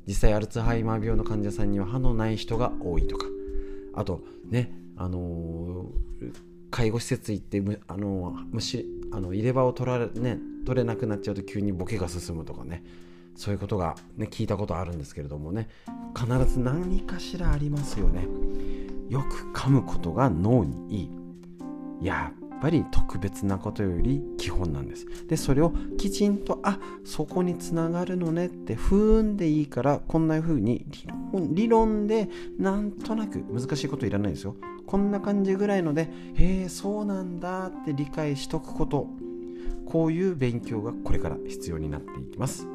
[0.08, 3.26] 実際アルツハイマー病の患者さんには歯のない人が多いとか。
[3.93, 6.34] あとねあのー、
[6.72, 12.84] 介護施設行ってあのー、虫あの入れ歯を取られ、ね、取れなくなっちゃうと急にボケが進むとかね。
[13.36, 15.70] そういうことが、ね、聞いたことあるんですけれどもね。
[16.16, 18.28] 必ず何かしらありますよね。
[19.10, 22.05] よく噛むことが脳にいい。
[22.05, 25.05] やっぱり特別なことより基本なんです。
[25.28, 34.55] でそれをきちんとあそこにつながるのねってふんでいいからこんな風に理論理論でなんとなく難しいこといらないですよ。
[34.86, 39.08] こんな感じぐらいのでへえそうなんだって理解しとくこと。
[39.86, 42.68] こういう勉強がこれから必要になっていきます。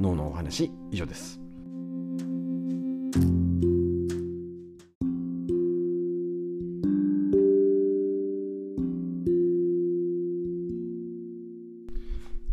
[0.00, 1.45] 脳のお話以上です。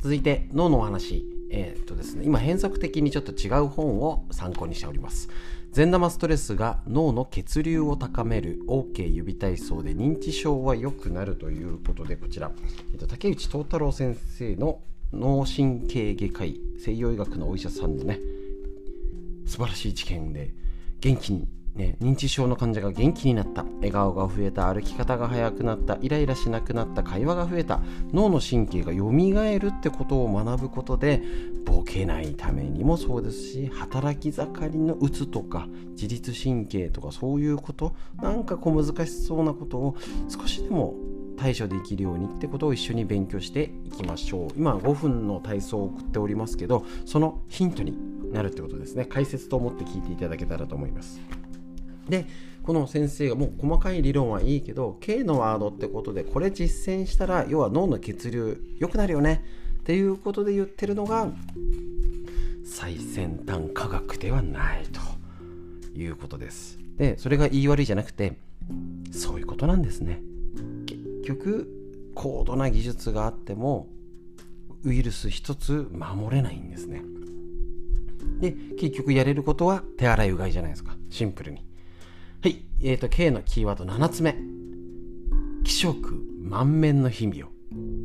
[0.03, 1.25] 続いて脳のお話。
[1.49, 5.29] えー、っとですね今変則的にちょっと違う本を参考にしております。
[5.71, 12.51] 善玉ストレスが脳の血流を高める OK 指体操で認知症は良くなるということでこちら、
[12.91, 14.81] えっと、竹内東太郎先生の
[15.13, 18.19] 脳神経外科医西洋医学のお医者さんのね
[19.45, 20.53] 素晴らしい知見で
[20.99, 23.65] 元気にね、認知症の患者が元気になった。
[23.77, 27.81] 笑顔が増えた歩き方が速くなったイライラしなくなった会話が増えた。
[28.11, 31.23] 脳の神経がよみがえるってことを学ぶことで
[31.65, 39.95] ボケないためにもそうですし働き盛りのうつとか自律神経とかそういうことなんかこう難しそうなことを
[40.29, 40.95] 少しでも
[41.37, 44.49] 対処できるようにってことを一緒に勉強していきましょう。
[44.55, 47.97] 今5分の体操を送っておりますけどそのヒントに
[48.31, 49.05] なるってことですね。
[49.05, 51.42] 解説と思って聞いていただけたらと思います。
[52.09, 52.25] で
[52.63, 59.43] この先生がもう細かい理論はいいけど K のワードってことでこれ実践したら要は脳の血流良くなるよね。
[59.79, 61.29] っていうことで言ってるのが
[62.65, 65.13] 最先端科学ではないと。
[65.95, 66.79] いうことです。
[66.97, 68.37] でそれが言い悪いじゃなくて
[69.11, 70.21] そういうことなんですね。
[70.85, 71.67] 結局
[72.15, 73.87] 高度な技術があっても
[74.83, 77.03] ウイルス一つ守れないんですね。
[78.39, 80.95] で結局やれることは手洗いうがいじゃないですか。
[81.09, 81.63] シンプルに。
[82.43, 82.61] はい。
[82.81, 84.35] えーと K のキーワード7つ目。
[85.63, 87.47] 気色満面の日々を。
[87.47, 87.53] っ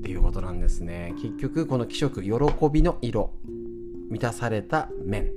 [0.05, 1.13] ていうことなんですね。
[1.21, 2.31] 結局この気色喜
[2.73, 3.33] びの色。
[4.09, 5.33] 満たされた面。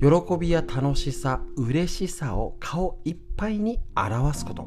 [0.00, 0.08] 喜
[0.40, 4.66] びや楽しさ嬉しさを顔いっぱいに表すこと。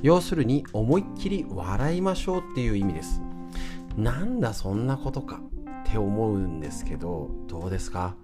[0.00, 3.20] 要するに思いっきり笑いましょうっていう意味です。
[3.96, 5.40] なんだそんなことか
[5.88, 8.14] って思うんですけどどうですか？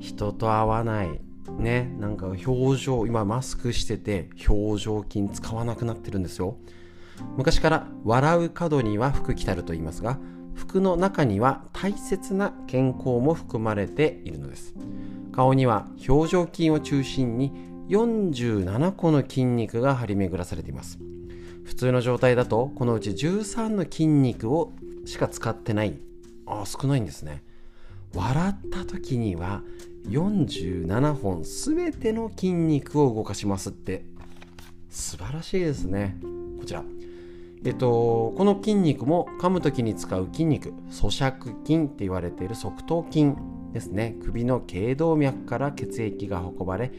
[0.00, 1.18] 人と会わない。
[1.50, 6.56] ねなんか表情今マスクしてて表情筋使わなくなってるんですよ。
[7.36, 10.18] 昔から笑う角には福来たると言いますが
[10.54, 14.74] 服の中には大切な健康も含まれているのです。
[15.32, 17.52] 顔には表情筋を中心に
[17.88, 20.98] 47個の筋肉が張り巡らされています。
[21.64, 24.72] 普通の状態だとこのうち13の筋肉を
[25.04, 25.98] しか使ってない。
[26.46, 27.42] あ少ないんですね。
[28.14, 29.62] 笑った時には
[30.08, 34.04] 47本全ての筋肉を動かしますって。
[34.90, 36.16] 素晴らしいですね。
[36.58, 36.84] こちら。
[37.64, 43.32] えっと、この筋肉も噛む時に使う筋肉咀嚼筋って言われている側頭筋
[43.72, 44.16] ですね。
[44.24, 46.90] 首の頸動脈から血液が運ばれ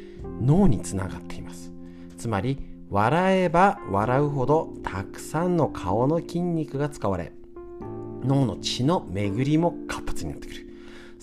[0.41, 1.73] 脳につながっています。
[2.17, 2.57] つまり
[2.89, 7.33] 笑えば笑うほどたくさんの顔の筋肉が使われ
[8.23, 10.72] 脳の血の巡りも活発になってくる。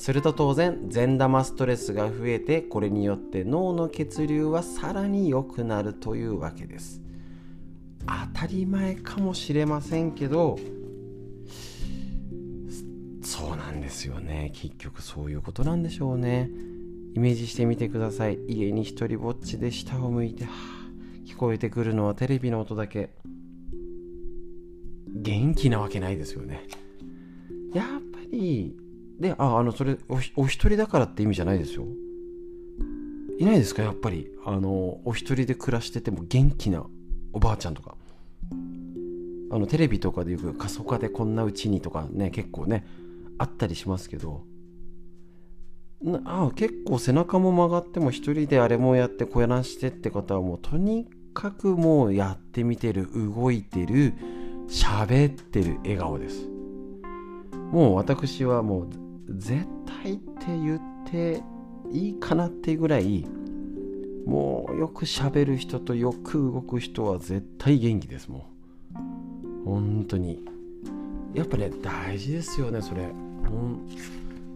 [0.00, 7.02] すると当然善玉ストレスが増えてこれによって脳の血流はさらに良くなるというわけです。
[8.32, 10.58] 当たり前かもしれませんけど
[13.22, 14.52] そうなんですよね。
[14.54, 16.48] 結局そういうことなんでしょうね。
[17.14, 18.38] イメージしてみてください。
[18.48, 20.46] 家に一人ぼっちで下を向いて、
[21.26, 23.10] 聞こえてくるのはテレビの音だけ。
[25.14, 26.66] 元気なわけないですよね。
[27.74, 28.74] やっぱり
[29.20, 31.84] でああのそれお一人だからって意味じゃないですよ。
[33.38, 34.28] いないですかやっぱり。
[34.44, 36.84] あのお一人で暮らしてても元気な
[37.32, 37.96] おばあちゃんとか。
[39.52, 42.86] あのテレビとかでよく過疎化でこんなうちにとかね結構ね
[43.36, 44.44] あったりしますけど。
[46.02, 54.14] なあ結構背中も曲がっても一人であれもやってこやなしてって方はもうとにかくもうやってみてる動いてる
[54.66, 56.48] 喋ってる笑顔です。
[57.70, 59.64] もう私はもう絶
[60.02, 61.42] 対って言って
[61.92, 63.24] いいかなっていうぐらい
[64.26, 70.44] もうよく喋る人とよく動く人は絶対元気ですもん本当に。
[71.34, 73.88] やっぱね大事ですよねそれ、うん、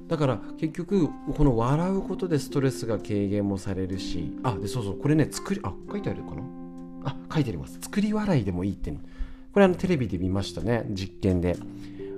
[0.09, 6.43] だから結局この笑うことでストレスが軽減もされるしあでそうそうこれね作りあ書いてあるかな？
[7.05, 7.79] あ書いてあります。
[7.81, 8.91] 作り笑いでもいいって
[9.53, 11.57] これあのテレビで見ましたね実験で。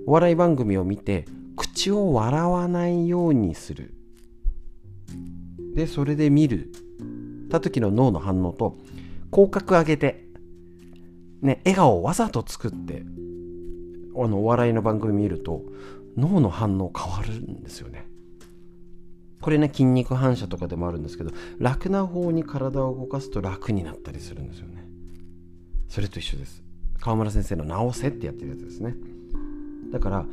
[0.07, 1.27] お笑い番組を見て
[1.57, 3.95] 口を笑わないようにする
[5.75, 6.73] でそれで見る
[7.51, 8.77] た時の脳の反応と
[9.31, 10.25] 口角上げて、
[11.43, 13.03] ね、笑顔をわざと作って
[14.17, 15.63] あのお笑いの番組見ると
[16.17, 18.07] 脳の反応変わるんですよね。
[19.43, 24.85] これね筋肉反射とかでもあるんですけど楽な方に体を動かすと楽になったりするんですよね。
[25.89, 26.63] それと一緒です。
[26.99, 28.97] 川村先生の「直せ」ってやってるやつですね。
[29.93, 30.27] だから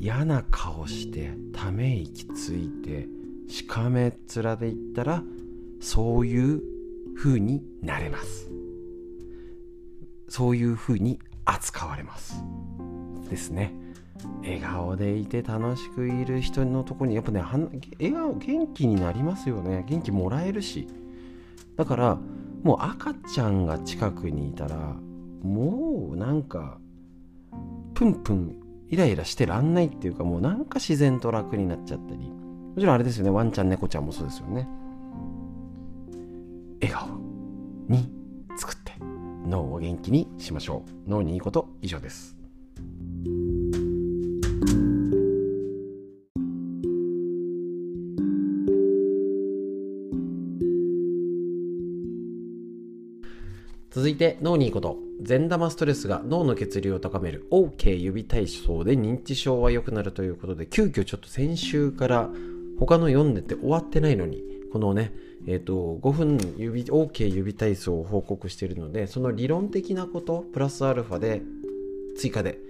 [0.00, 3.08] 嫌な顔してため息ついて
[3.48, 5.22] しかめっ面で言ったら
[5.80, 6.62] そういう
[7.16, 8.48] 風になれます。
[10.28, 12.44] そういう風に扱われます。
[13.28, 13.74] ですね。
[14.42, 19.84] 笑顔でいて楽しくいる人のとこにやっぱね笑顔元気になりますよね。
[19.88, 20.86] 元気もらえるし。
[21.76, 22.18] だから
[22.62, 24.76] もう赤ちゃんが近くにいたら
[25.42, 26.78] もうなんか
[27.94, 28.57] プンプン
[28.88, 32.20] イライラしてらんないっていうかもうなんか自然と楽になっちゃったり。
[32.20, 33.30] もちろんあれですよね。
[33.30, 34.68] ワンちゃん猫ちゃんもそうですよね。
[36.80, 37.08] 笑顔
[37.88, 38.08] に
[38.56, 38.92] 作って
[39.46, 41.10] 脳を元気にしましょう。
[41.10, 42.37] 脳にいいこと以上です。
[53.98, 54.96] 続いて脳にいいこと。
[55.20, 62.30] 善玉ストレスが脳の血流を高める OK 指体操で認知症は良くなるということで急遽ちょっと先週から
[62.78, 65.12] 他の読んでて終わってないのにこのね
[65.48, 71.42] えーと、5分指 OK 指体操を報告しているのでその理論的なことプラスアルファで
[72.16, 72.60] 追加で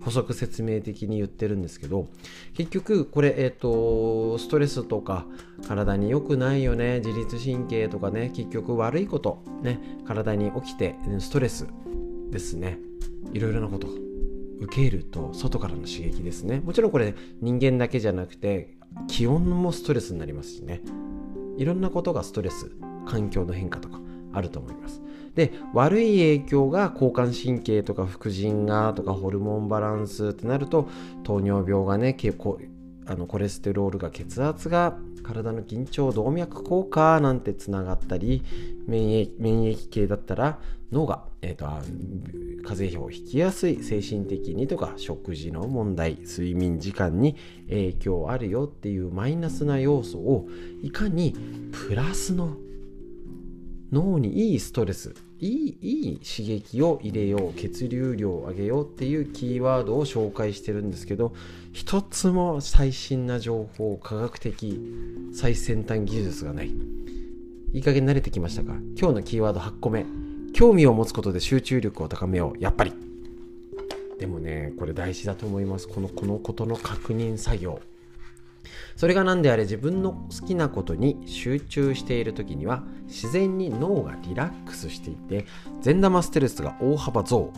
[0.00, 2.08] 補足説明的に言ってるんですけど
[2.54, 5.26] 結局これ、えーと、ストレスとか
[5.66, 11.66] 体に良くないよね自律神経とかね結局悪いことね体に起きてストレス
[12.30, 12.78] ですね。
[13.32, 13.88] いろいろなこと
[14.60, 16.60] 受けると外からの刺激ですね。
[16.60, 18.76] もちろんこれ人間だけじゃなくて
[19.08, 20.82] 気温もストレスになりますしね。
[21.56, 22.70] いろんなことがストレス
[23.06, 24.00] 環境の変化とか
[24.38, 25.02] あると思います。
[25.34, 30.88] で悪い影響が交感神経とか副腎がとかホルモンバランスってなると
[31.22, 32.58] 糖尿病がね結構
[33.06, 38.42] あのコレステロールが血圧が体の緊張動脈硬化なんてつながったり
[38.86, 40.58] 免疫免疫系だったら
[40.90, 41.66] 脳が、えーと、
[42.66, 47.36] 風邪をひきやすい精神的にとか食事の問題睡眠時間に
[47.68, 50.48] 影響あるよっていうマイナスな要素を
[50.82, 51.34] いかに
[51.72, 52.56] プラスの
[53.92, 61.32] 脳にいいストレスいいいい刺激を入れよう血流量を上げようっていうキーワードを紹介してるんですけど
[61.72, 64.78] 一つも最新な情報科学的
[65.32, 66.70] 最先端技術がない。
[67.72, 68.72] いい加減慣れてきましたか？
[68.98, 70.04] 今日のキーワード8個目。
[70.54, 72.58] 興味を持つことで集中力を高めよう。
[72.58, 72.92] やっぱり。
[74.18, 75.86] でもねこれ大事だと思います。
[75.86, 77.80] このこのことの確認作業。
[78.96, 85.46] それが何であれ自分の好きなことに集中している時には自然に脳がリラックスしていて
[85.80, 87.52] 善玉ストレスが大幅増。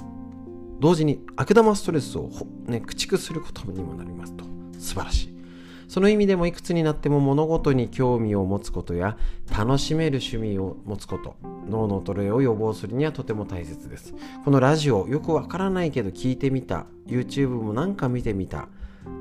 [0.81, 2.31] 同時に悪玉ストレスを、
[2.67, 4.45] ね、駆逐することにもなりますと。
[4.79, 5.41] 素晴らしい。
[5.89, 9.19] その意味でもいくつになっても物事に興味を持つことや
[9.51, 11.35] 楽しめる趣味を持つこと
[11.69, 14.15] 脳の衰えを予防するにはとても大切です。
[14.45, 18.69] このラジオよくわからないけど聞いてみた YouTube もなんか見てみた。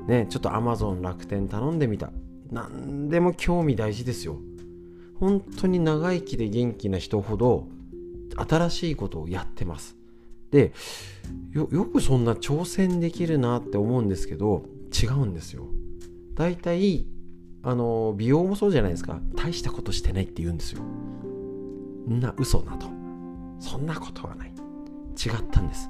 [0.06, 2.10] ね、ちょっと Amazon 楽天頼んでみた。
[2.50, 4.38] 何でも興味大事ですよ。
[5.18, 7.68] 本当に長生きで元気な人ほど
[8.36, 9.96] 新しいことをやってます。
[10.50, 10.72] で
[11.52, 15.66] よ、くそんな挑戦できるなって思うんですけど、違うんですよ。
[16.34, 17.06] 大体、
[17.62, 19.20] あの、美容もそうじゃないですか。
[19.36, 20.82] 大したことしてないって言うんですよ。
[20.82, 22.88] んな嘘なと。
[23.60, 24.48] そんなことはない。
[24.48, 25.88] 違ったんです。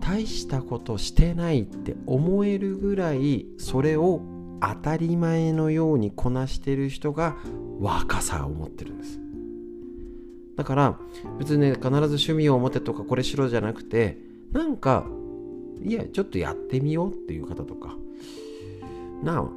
[0.00, 4.20] 大したことしてないって思えるぐらいそれを
[4.60, 7.36] 当たり前のようにこなしてる人が
[7.80, 9.20] 若さを持ってるんです。
[10.56, 10.98] だから
[11.38, 14.18] 別にね必ず趣味を持てとかこれしろじゃなくて
[14.52, 15.04] なんか
[15.82, 17.96] いやちょっとやってみようっていう方とか。
[19.22, 19.50] なあ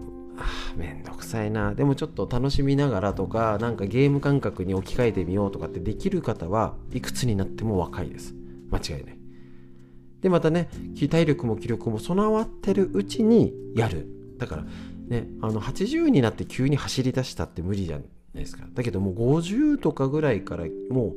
[0.78, 1.74] めんどくさいな。
[1.74, 8.34] でもちょっと楽しみながらとかなんかゲーム感覚に置き換えてみようとかってできる方はいくつになっても若いです。
[8.72, 9.17] 間違いない。
[10.22, 10.70] でまたね
[11.10, 14.08] 体力も気力も備わってるうちにやる。
[14.38, 14.66] だから
[15.08, 18.66] ねあの80になって急に走り出したって無理じゃないですか。
[18.74, 21.16] だけどもう50とかぐらいからも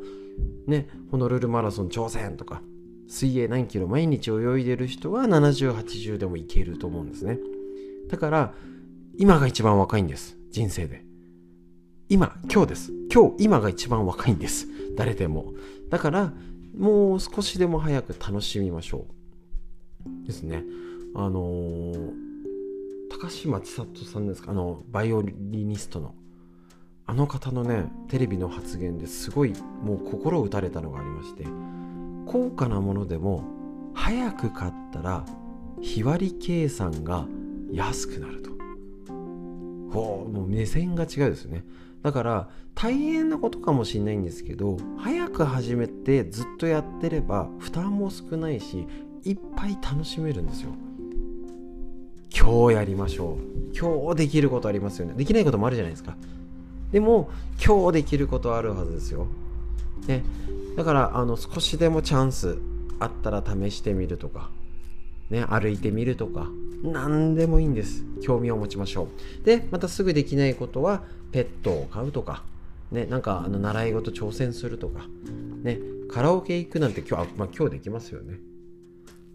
[0.67, 2.63] うねホノルルマラソン挑戦とか
[3.09, 7.39] 水泳何キロ毎日泳いでる人は7080でもいけると思うんですね。
[8.09, 8.55] だから
[9.19, 10.37] 今が一番若いんです。
[10.51, 11.05] 人生で。
[12.09, 12.93] 今今日です。
[13.13, 14.67] 今日今が一番若いんです。
[14.97, 15.53] 誰でも。
[15.91, 16.33] だから
[16.77, 19.07] もう少しでも早く楽しみましょ
[20.25, 20.27] う。
[20.27, 20.65] ですね。
[21.15, 22.13] あのー、
[23.11, 24.53] 高嶋ちさとさんですか？
[24.53, 26.15] あのバイオリニストの。
[27.07, 29.53] あの方のねテレビの発言ですごい
[29.83, 31.45] もう心を打たれたのがありまして。
[32.27, 33.43] 高価なものでも
[33.93, 35.25] 早く買ったら
[35.81, 37.27] 日割り計算が
[37.73, 38.51] 安くなると。
[39.93, 41.65] ほうもう目線が違うですね。
[42.03, 48.87] だから大変なことかもしれないんですけど早く始めてずっとやってれば負担も少ないし
[49.25, 50.71] いっぱい楽しめるんですよ。
[52.33, 53.37] 今日やりましょ
[53.73, 53.77] う。
[53.77, 55.15] 今日できることありますよね。
[55.15, 56.17] できないこともあるじゃないですか。
[56.91, 57.29] でも
[57.65, 59.27] 今日できることあるはずですよ、
[60.09, 60.25] ね、
[60.77, 62.59] だからあの少しでもチャンス
[62.99, 64.51] あったら試してみるとか。
[65.29, 66.49] ね、歩いてみるとか。
[66.83, 68.05] 何でもいいんです。
[68.23, 69.09] 興味を持ちましょ
[69.43, 69.45] う。
[69.45, 71.03] でまたすぐできないことは
[71.33, 72.43] ペットを飼うとか、
[72.91, 75.07] ね、なんかあの習い事挑戦するとか、
[75.63, 75.79] ね、
[76.11, 78.39] カラオケ行くなんて今日、あまあ、今日できますよね。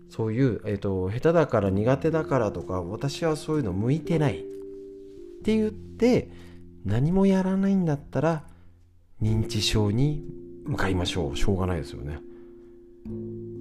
[0.10, 4.43] そういう、えーと、下手だから苦手だからとか私はそういうの向いてないっ
[5.43, 6.30] て言って
[6.86, 8.43] 何もやらないんだったら
[9.22, 10.24] 認知症に
[10.66, 12.20] 向かいましょうしょうがないですよね。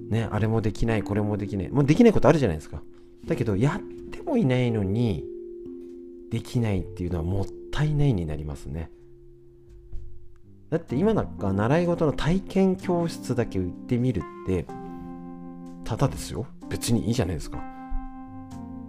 [0.09, 2.81] ねあれもできないこれもできないもうできないことあるじゃないですか。
[3.25, 5.23] だけどやってもいないのに
[6.31, 8.89] できないっていうのはもっ対ないになりますね。
[10.69, 14.65] だって今なんか習い事の体験教室だけ行ってみるって
[15.83, 16.47] ただですよ。
[16.69, 17.63] 別にいいじゃないですか。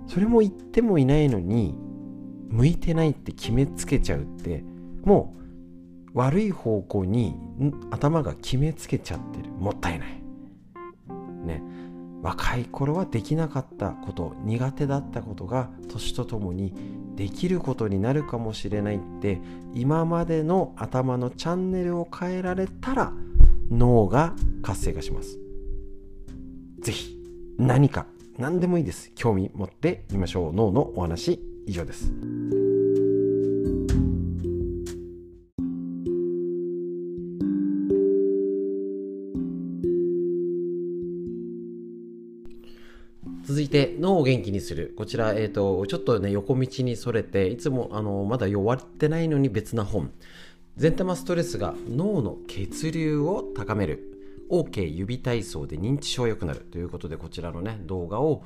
[0.06, 1.74] それも言ってもいないのに
[2.48, 4.64] 向いてないって決めつけちゃうって
[5.04, 5.34] も
[6.14, 7.36] う悪い方向に
[7.90, 9.50] 頭が決めつけちゃってる。
[9.50, 10.22] もったいない。
[11.44, 11.62] ね。
[12.26, 16.74] 若い頃はできなかったこと苦手だったことが年とともに
[17.14, 19.40] できることになるかもしれないって
[19.74, 23.12] 今までの頭のチャンネルを変えられたら
[23.70, 25.38] 脳が活性化します。
[26.80, 27.16] 是非
[27.58, 28.06] 何か
[28.38, 29.12] 何でもいいです。
[29.14, 30.52] 興味持ってみましょう。
[30.52, 32.12] 脳のお話以上です。
[43.46, 44.92] 続いて脳を元気にする。
[44.96, 50.10] こちら、えーと、ちょっとね横道にそれていつもあのまだ弱ってないのに別な本。
[50.76, 54.12] 善玉ストレスが脳の血流を高める。
[54.50, 56.60] OK 指体操で認知症良くなる。
[56.60, 58.42] ということでこちらのね動画を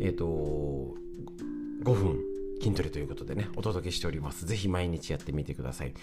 [0.00, 0.96] えっ、ー、と
[1.84, 2.18] 5分
[2.60, 4.46] 筋トレということでねお届けしております。
[4.46, 5.94] ぜひ毎日やってみてください。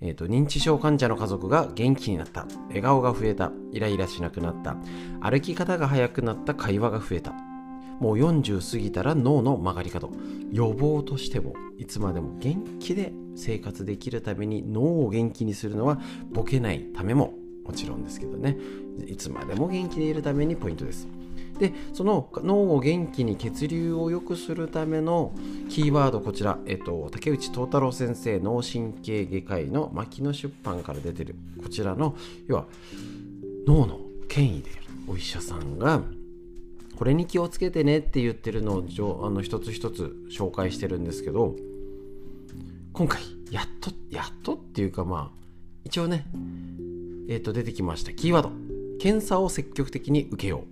[0.00, 2.46] えーと、認知症患者の家族が元気になった。
[2.68, 3.52] 笑顔が増えた。
[3.72, 4.74] イライラしなくなった。
[5.20, 6.54] 歩き方が速くなった。
[6.54, 7.49] 会話が増えた。
[8.00, 10.10] もう40過ぎたら脳の曲がり角。
[10.50, 16.00] 予防としてもいつまでも元気で生活できるために脳を元気にするのは
[16.32, 17.34] ボケないためも
[17.64, 18.58] もちろんですけどね。
[19.06, 21.06] いつまでも元気でいるためにポイントです。
[21.58, 25.34] でその脳を元気に血流を良くするための
[25.68, 32.16] キーワードこちら、えっと、竹内東太郎先生脳神経外科医の牧野出版から出てるこちらの
[32.48, 32.64] 要は
[33.66, 34.70] 脳の権威で
[35.06, 36.02] お医者さんが
[37.00, 41.56] これに気をつけてねって言ってるのをあの一つ一つ紹介してるんですけど
[42.92, 45.38] 今回やっとやっとっていうかまあ
[45.82, 46.26] 一応ね
[47.26, 48.12] えっ、ー、と出てきました。
[48.12, 48.50] キーワード。
[49.00, 50.64] 検査を積極的に受けよ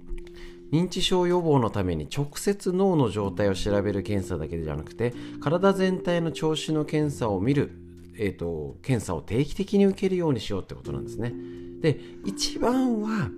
[0.70, 0.74] う。
[0.74, 7.70] 認知症予防のために直接脳の状態を調べる検査だけじゃなくて体全体の調子の検査を見る、
[8.18, 11.32] えーと検査を定期的に受けるようにしようってことなんですね。
[11.80, 13.30] で一番は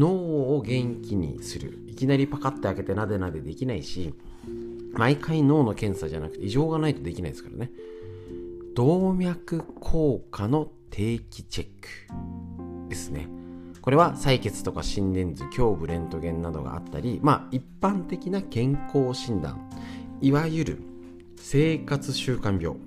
[0.00, 1.78] 脳を元気にする。
[1.86, 4.14] いきなりパカッて開けてなでなでできないし
[4.94, 7.70] 毎回脳の検査じゃなくて異常がないとできないですからね。
[8.74, 12.88] 動脈硬化の定期チェック。
[12.88, 13.28] ですね。
[13.82, 19.70] これは採血とか心電図胸部レントゲンなどがあったりまあ一般的な健康診断
[20.20, 20.82] いわゆる
[21.36, 22.78] 生活習慣病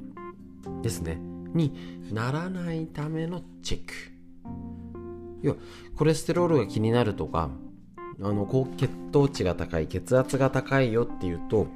[0.82, 1.20] ですね。
[1.54, 1.74] に
[2.12, 4.13] ならないためのチェック。
[5.44, 5.58] 要は
[5.96, 7.52] コレステロールが気になるとか
[8.22, 11.68] あの高血糖値が高い血圧が高いよっていうと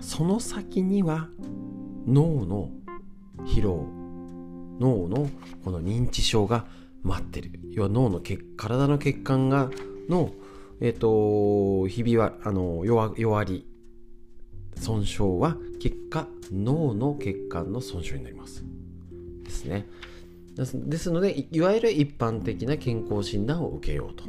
[0.00, 1.28] その先には
[2.06, 2.70] 脳の
[3.44, 3.86] 疲労
[4.80, 5.28] 脳の
[5.64, 6.66] この認知症が
[7.02, 7.50] 待ってる。
[7.70, 8.20] 要は脳の
[8.56, 9.70] 体の血管が
[10.08, 10.32] の
[10.80, 13.66] えっ、ー、とひびはあの弱弱り
[14.76, 18.64] 損傷は結果脳の血管の損傷になります。
[19.44, 19.86] ですね。
[20.58, 21.10] です。
[21.10, 24.24] のでいわゆる一般的な健康診断を受けようと。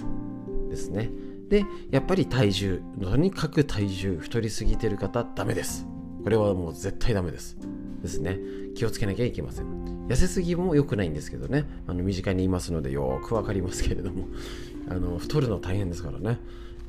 [0.69, 1.09] ですね。
[1.49, 5.87] でやっぱり体重とにかく体重太りすぎてる方ダメです。
[6.23, 7.57] これはもう絶対ダメです。
[8.01, 8.39] ですね。
[8.75, 10.07] 気をつけなきゃいけません。
[10.07, 11.65] 痩せすぎも良くないんですけどね。
[11.87, 14.27] あの身近にいますのでよくわかりますけれども。
[14.89, 16.39] あの太るの大変ですからね。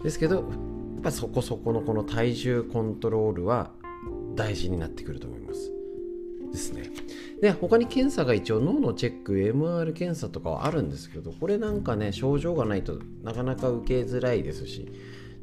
[0.03, 0.45] ですけどやっ
[1.03, 3.73] ぱそこそこのこの体重コントロールは
[4.35, 5.73] 大事になってくると思います。
[6.53, 6.83] ですね。
[7.41, 14.87] で他に検査が一応脳のチェック MR 検査とかはあるんですけどこれなんかね症状がないとなかなか受けづらいですし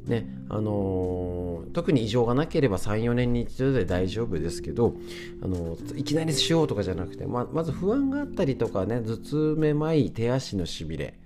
[0.06, 4.94] ねあのー、特に異常がなければ34年に一度で大丈夫ですけど、
[5.42, 11.18] あのー、いきなりしようとかじゃなくてままず不安があったりとかね頭痛めまい手足のしびれ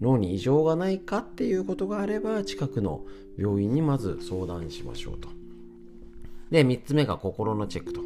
[0.00, 3.02] 脳に異常がないかっていうことがあれば近くの
[3.38, 5.28] 病院にまず相談しましょうと。
[6.50, 8.02] で3つ目が心のチェックと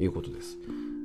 [0.00, 0.56] いうことです。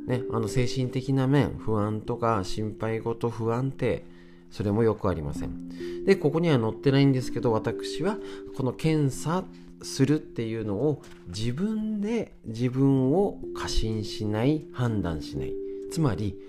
[0.07, 4.05] ね、あの精神的な面不安とか心配事不安定
[4.49, 6.05] それもよくありません。
[6.05, 8.17] でここには載ってないんですけど私は
[8.55, 9.43] この検査
[9.81, 15.53] するっていうのを自分で自分を過信しない判断しない。
[15.91, 16.39] つまり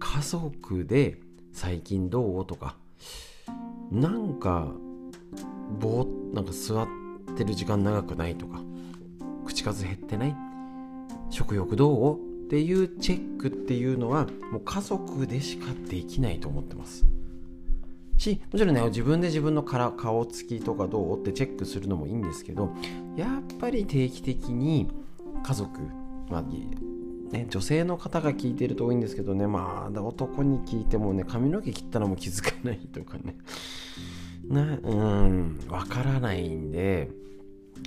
[0.00, 1.20] 家族で
[1.52, 2.44] 最近どう？
[2.44, 2.76] とか
[3.92, 4.72] なんか
[5.78, 6.04] ぼ
[6.34, 6.88] なんか座っ
[7.36, 8.34] てる時間長くない？
[8.34, 8.60] とか
[9.46, 10.36] 口数減ってない？
[11.30, 12.27] 食欲どう？
[12.48, 17.04] っていうチェックっていうのはもう家族でしかできないと思ってます。
[18.16, 22.74] しもちろんね自分で自分のから顔つきとかどうってチェックするのもいいんですけど
[23.16, 24.88] やっぱり定期的に
[25.44, 25.78] 家族、
[26.30, 26.42] まあ
[27.30, 33.36] ね、女性の方が聞いてると多いんですけどねまあ男に聞いてもね髪の毛切ったのも気づかないとかね。
[34.48, 37.10] なうんわからないんで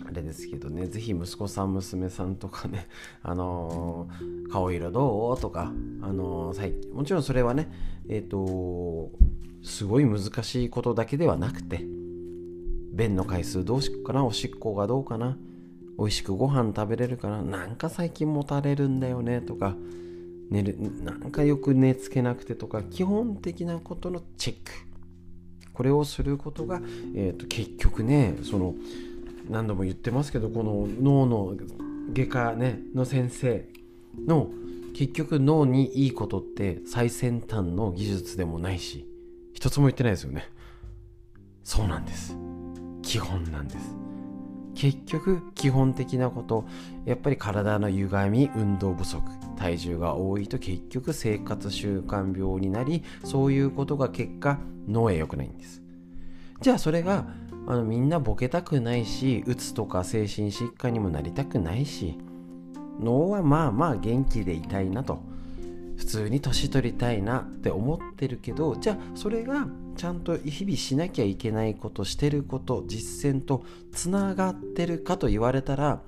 [0.08, 2.88] あれですけどね、ぜひ息子さん、娘さんとかね、
[3.24, 5.40] あのー、顔色どう？
[5.40, 7.72] とか、あのー、もちろんそれはね、
[8.10, 9.12] えっ、ー、と、
[9.64, 11.86] すごい難しいことだけではなくて、
[12.94, 15.38] 便の回数どうしようかなおしっこがどうかな
[15.98, 19.76] 美味しくご飯食べれるかななんか最近もたれるんだよねとか
[20.50, 24.72] 寝るなんかよく寝つけなくてとか基本的なことのチェック。
[25.74, 26.82] これをすることが、
[27.16, 28.76] えーと、結局ねその
[29.50, 31.56] 何度も言ってますけどこの脳の
[32.14, 33.66] 外科、ね、の先生
[34.28, 34.50] の
[34.94, 39.08] 結局脳にいいことって最先端の技術でもないし
[39.54, 40.50] 一つも言ってないですよね。
[41.64, 42.36] そうなんです。
[43.04, 43.96] 基本なんです。
[44.74, 46.66] 結局基本的なこと
[47.06, 49.22] やっぱり体の歪み運動不足
[49.58, 55.82] 体重が多いと結局生活習慣病になりそういうことが結果脳へ良くないんです。
[56.62, 57.26] じゃあそれが
[57.68, 62.18] あのみんなボケたくないしうつとか精神疾患にもなりたくないし
[63.00, 65.32] 脳はまあまあ元気でいたいなと。
[66.02, 76.02] 普通に年取りたいなって思ってるけどじゃあそれがちゃんと日々しなきゃいけないことしてること実践とつながってるかと言われたら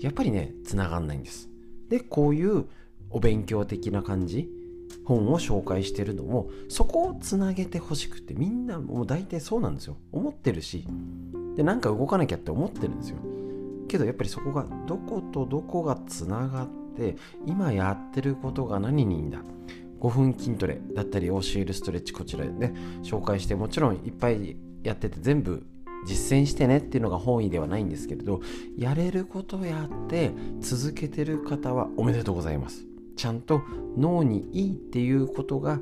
[0.00, 1.50] やっぱりねつながんないんです。
[1.90, 2.64] でこういう
[3.10, 4.48] お勉強的な感じ
[5.06, 9.96] 本を紹介してるのもそこをつなげてほしくてみんなもう大体そうなんですよ。
[10.12, 10.86] 思ってるし
[11.54, 13.18] でなんか動かなきゃって思ってるんですよ。
[13.88, 17.16] けどやっぱりそこがどことどこがつながって
[17.46, 19.38] 今やってることが何にいいんだ。
[20.00, 25.64] 5分筋トレだったり教えるストレッチこちらでね紹介してもちろんいっぱいやってて全部
[26.06, 28.40] 実践してねっていうのが本意ではないんですけれど
[28.76, 32.95] やれることやって続けてる方はおめでとうございます。
[33.16, 33.62] ちゃんと
[33.96, 35.80] 脳にいいっていうことが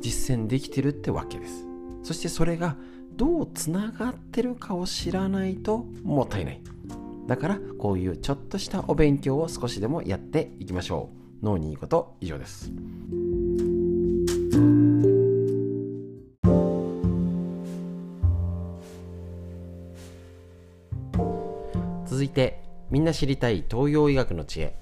[0.00, 1.64] 実践できてるってわけです。
[2.02, 2.76] そしてそれが
[3.16, 6.60] どうつながってるかを知らないともったいない。
[7.28, 11.10] だからこういうちょっとしたお勉強を少しでもやっていきましょ
[11.40, 11.44] う。
[11.44, 12.72] 脳にいいこと以上です。
[22.06, 22.60] 続いて
[22.90, 24.76] みんな知りたい東洋医学の知恵。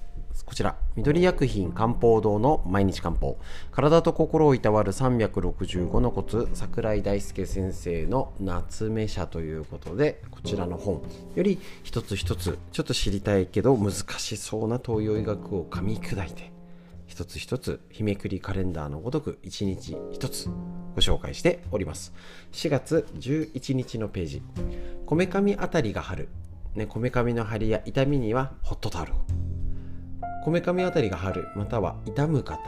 [0.51, 0.75] こちら。
[0.97, 3.39] 緑薬品漢方堂の毎日漢方。
[3.71, 6.49] 体と心をいたわる365のコツ。
[6.53, 11.03] 桜井大輔先生の夏目社ということでこちらの本。
[11.35, 16.51] より一つ一つちょっと知りたいけど難しそうな東洋医学を噛み砕いて
[17.07, 20.49] 一つ一つ日めくりカレンダーのごとく一日一つ
[20.95, 22.13] ご紹介しております。
[22.51, 24.43] 4月11日のページ。
[25.05, 26.29] こめかみあたりが張る
[26.75, 29.50] ね、こめかみの張りや痛みにはホットタオルを。
[30.43, 32.59] こめかみあたりが張るまたは痛む方。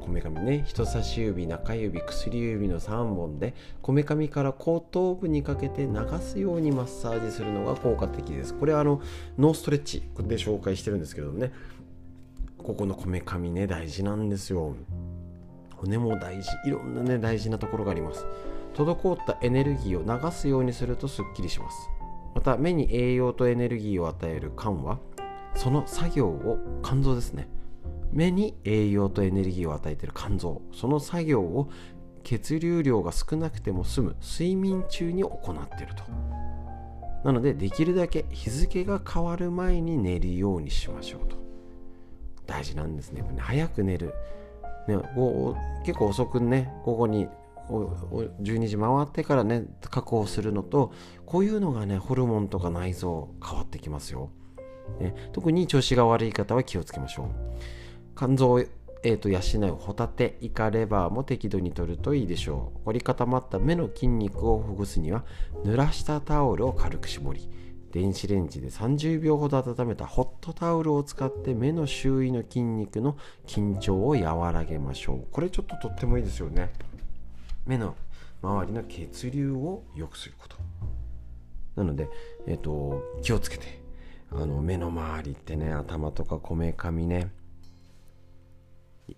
[0.00, 0.64] こめかみね。
[0.66, 8.52] 人差し指中指薬指の3本でこめかみから後頭部にかけて流すようにマッサージするのが効果的です。
[8.54, 9.00] これはあの
[9.38, 11.52] ノーストレッチで紹介してるんですけどね。
[12.58, 14.74] ここのこめかみね大事なんですよ。
[15.76, 16.50] 骨も大事。
[16.66, 18.26] いろんなね大事なところがあります。
[18.74, 21.76] 滞ったエネルギーを流すようにするとすっきりします。
[22.34, 24.98] また目に栄養とエネルギーを与える肝は
[25.54, 27.48] その作業を肝臓ですね。
[28.12, 30.62] 目に栄養とエネルギーを与えている肝臓。
[30.72, 31.70] その作業を
[32.22, 34.16] 血流量が少なくても済む。
[34.22, 36.04] 睡眠中に行っていると。
[37.24, 41.36] なのでできるだけ日付が変わる前に寝るようにしましょうと。
[42.46, 43.24] 大事なんですね。
[43.38, 44.14] 早く寝る、
[44.88, 44.96] ね、
[45.84, 47.28] 結構遅くね午後に
[47.68, 50.92] 12時回ってからね確保するのと
[51.24, 54.30] こういうのがねホルモンとか内臓変わってきますよ。
[55.00, 57.26] ね、特に調子が悪い方は気をつけましょう。
[58.16, 59.38] 肝臓を、えーと、養
[59.72, 62.84] うホタテイカレバーも適度に摂るといいでしょう。
[62.86, 65.24] 凝り固まった目の筋肉をほぐすには
[65.64, 67.48] 濡らしたタオルを軽く絞り
[67.92, 75.26] 電子レンジで30秒ほど温めたホットタオルを使って目の周囲の筋肉の緊張を和らげましょう。
[75.30, 76.72] これちょっととってもいいですよね。
[77.66, 77.94] 目の
[78.42, 80.56] 周りの血流を良くすること。
[81.76, 82.08] なので、
[82.46, 83.81] えーと気をつけて
[84.34, 87.32] あの目の周りってね頭とかこめかみね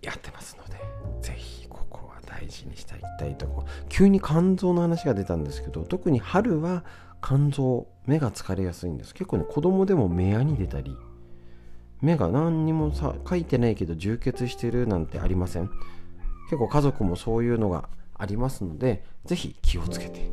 [0.03, 0.81] やってますので
[1.21, 3.65] ぜひここは大事にしていきたいとこ。
[3.89, 6.85] 急に肝臓の話が出たんですけど特に春は
[7.23, 9.15] 肝臓目が疲れやすいんです。
[9.15, 10.97] 結構ね子供でも目やに出たり
[12.01, 15.71] 目が何にもさ書いてないけど充血してるなんてありません。
[16.51, 20.31] 結構家族もそういうのがありますのでぜひ気をつけて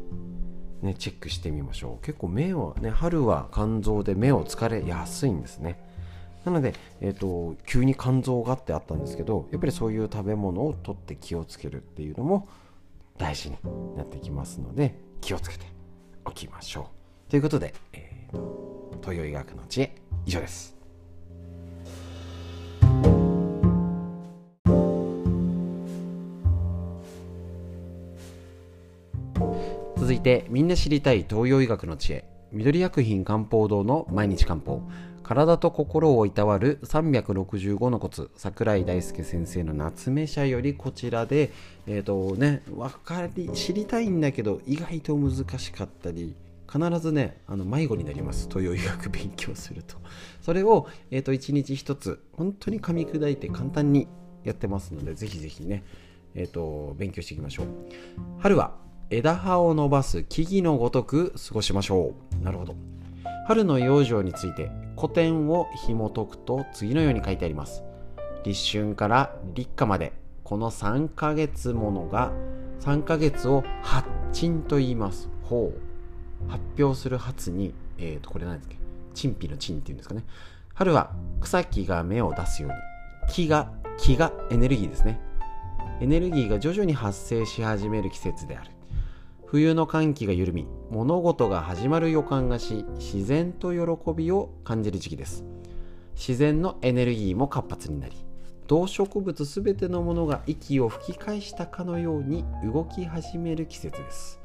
[0.81, 2.05] ね、チェックしてみましょう。
[2.05, 5.79] 結構目はね春は肝臓で目を疲れやすいんですね。
[6.45, 12.47] なので、えーと、急に肝臓がってあったんですけどやっぱりそういう食べ物をとって気をつけるっていうのも
[13.19, 13.57] 大事に
[13.95, 15.65] なってきますので気をつけて
[16.25, 16.89] おきましょ
[17.27, 17.29] う。
[17.29, 19.95] ということで、えー、東洋医学の知恵
[20.25, 20.80] 以上です。
[30.11, 32.25] 続いてみんな知りたい東洋医学の知恵。
[32.51, 34.81] 緑薬品漢方堂の毎日漢方。
[35.23, 38.29] 体と心をいたわる365のコツ。
[38.35, 41.53] 桜井大輔先生の夏目社よりこちらで
[41.87, 46.35] えっ、ー、とね分かり知りたいんだけど意外と難しかったり
[46.69, 48.49] 必ずねあの迷子になります。
[48.49, 49.95] 東洋医学勉強すると。
[50.41, 54.09] それを、えーと、1日1つ本当に噛み砕いて簡単に
[54.43, 55.85] やってますのでぜひぜひね
[56.35, 57.67] えーと勉強していきましょう。
[58.39, 58.80] 春は
[59.13, 62.43] 枝葉を伸ばす木々のごとく過ごしましょう。
[62.45, 62.75] なるほど。
[63.45, 67.83] 春の養生について古典を紐解くと次のように書いてあります。
[68.45, 70.13] 立春から立夏まで
[70.45, 72.31] この3ヶ月ものが
[72.79, 75.27] 3ヶ月を発鎮と言います。
[75.43, 76.49] ほう。
[76.49, 78.75] 発表する発にえっ、ー、とこれ何ですか
[79.13, 80.23] 陳皮の陳っていうんですかね。
[80.73, 81.11] 春は
[81.41, 82.77] 草木が芽を出すように。
[83.33, 85.19] 木が木がエネルギーですね。
[85.99, 88.70] エネルギーが徐々に発生し始める季節である。
[89.51, 95.43] 冬の寒気が緩み物事が始まる予感がし自然と喜びを感じる時期です。
[96.15, 98.15] 自然のエネルギーも活発になり
[98.69, 104.39] 動植物すべてのものが息を吹き返したかのように動き始める季節です。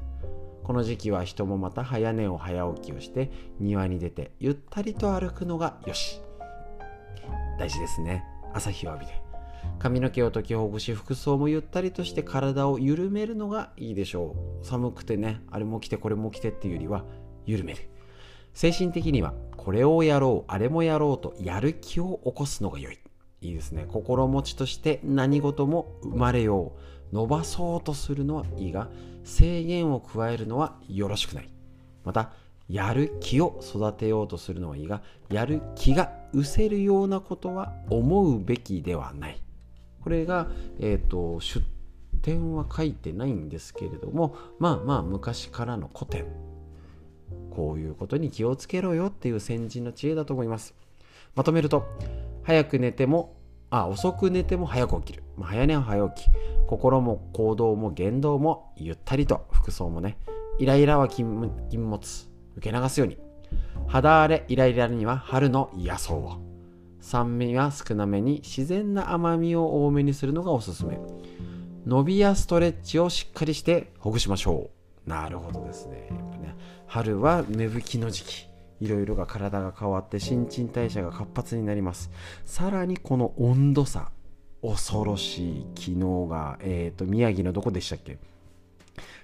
[0.64, 3.30] この時期は人もまた早寝を早起きをして
[3.60, 6.20] 庭に出てゆったりと歩くのがよし。
[7.60, 8.24] 大事ですね。
[8.52, 9.25] 朝日を浴びて。
[9.78, 14.64] 髪の毛を解きほぐし服装もゆったりとして体を緩めるのがいいでしょう。
[14.64, 17.04] 寒くてねあれも着てこれも着てっていうよりは
[17.44, 17.88] 緩める。
[18.54, 22.98] 精神的にはこれをやろうあれもやろうとやる気を起こすのが良い。
[23.42, 23.86] いいですね。
[23.88, 26.72] 心持ちとして何事も生まれよ
[27.12, 27.14] う。
[27.14, 28.88] 伸ばそうとするのはいいが
[29.24, 31.50] 制限を加えるのはよろしくない。
[32.02, 32.32] また
[32.68, 39.45] やる気を育てようとするのはいいがやる気が失せるようなことは思うべきではない。
[40.06, 40.46] これが、
[40.78, 41.66] えーと、出
[42.22, 46.26] 典は書いてないんですけれどもまあまあ昔からの古典。
[47.50, 50.76] こういうことに気をつけろよっていう先人の知恵だと思います。
[51.34, 51.88] まとめると
[52.44, 53.34] 早く寝ても
[53.68, 56.28] あ遅く寝ても早く起きる、まあ、早寝は早起き。
[56.68, 60.18] 心も行動も言動もゆったりと服装もね
[60.60, 62.00] イライラは禁物
[62.56, 63.18] 受け流すように。
[63.88, 66.45] 肌荒れイライラには春の野草を。
[67.06, 70.98] 酸味は少なめに自然な甘みを多めにするのがおすすめ。
[71.86, 74.70] 伸びやストレッチをしっかりしてほぐしましょ
[75.06, 75.08] う。
[75.08, 76.08] なるほどですね。
[76.42, 76.56] ね
[76.88, 78.48] 春は芽吹きの時期。
[78.80, 82.10] いろいろが体が変わって新陳代謝が活発になります。
[82.44, 84.10] さらにこの温度差。
[84.60, 88.18] 恐ろしい昨日が、えーと、宮城のどこでしたっけ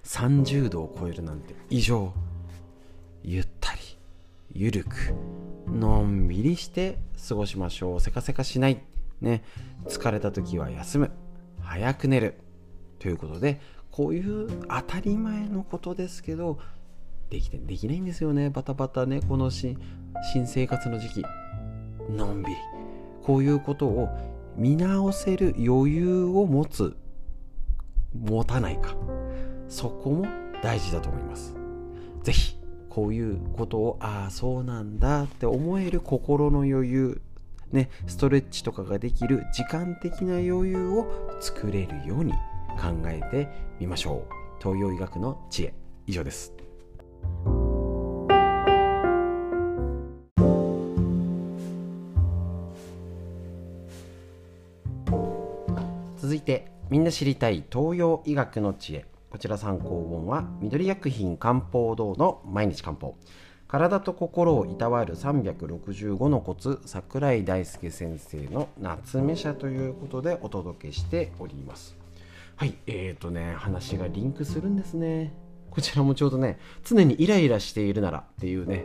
[0.04, 1.56] ？30度を超えるなんて。
[1.68, 2.12] 異常。
[3.24, 3.80] ゆったり。
[4.52, 5.16] ゆるく。
[5.66, 6.98] のんびりして
[7.28, 8.00] 過ごしましょう。
[8.00, 8.80] せかせかしない。
[9.20, 9.42] ね。
[9.86, 11.10] 疲れた時は休む。
[11.60, 12.34] 早く寝る。
[12.98, 16.60] ということでこういう当たり前のことですけど
[17.30, 18.48] できてできないんですよね。
[18.50, 19.20] バタバタね。
[19.20, 19.76] この新
[20.46, 21.24] 生活の時期。
[22.10, 22.56] のんびり。
[23.22, 24.08] こういうことを
[24.56, 26.96] 見直せる余裕を持つ。
[28.14, 28.94] 持たないか。
[29.68, 30.26] そこも
[30.62, 31.54] 大事だと思います。
[32.22, 32.61] 是非
[32.92, 37.22] こういうことをああそうなんだって思える心の余裕
[37.72, 41.06] ね、ストレッチとかができる時間的な余裕を
[41.40, 43.48] 作れるように考えて
[43.80, 44.32] みましょう。
[44.62, 45.74] 東洋医学の知恵。
[46.06, 46.52] 以上です。
[56.18, 59.11] 続いてみんな知りたい東洋医学の知恵。
[59.32, 63.16] こちら参考本は緑薬品漢方堂の毎日漢方
[63.66, 71.96] 体と心をいたわる365のコツ桜井大輔先生の夏目社ということでお届けしております。
[72.56, 75.32] はいえーとね話がリンクするんですね。
[75.70, 78.84] こちらもちょうどね常にイライラしているならっていうね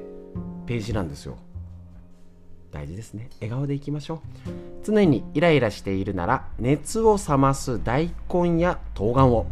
[0.65, 1.37] ページなんですよ。
[2.71, 3.29] 大事ですね。
[3.41, 4.49] 笑顔でいきましょう。
[4.85, 9.47] 常にイライラしているなら熱を冷ます大根や冬瓜を。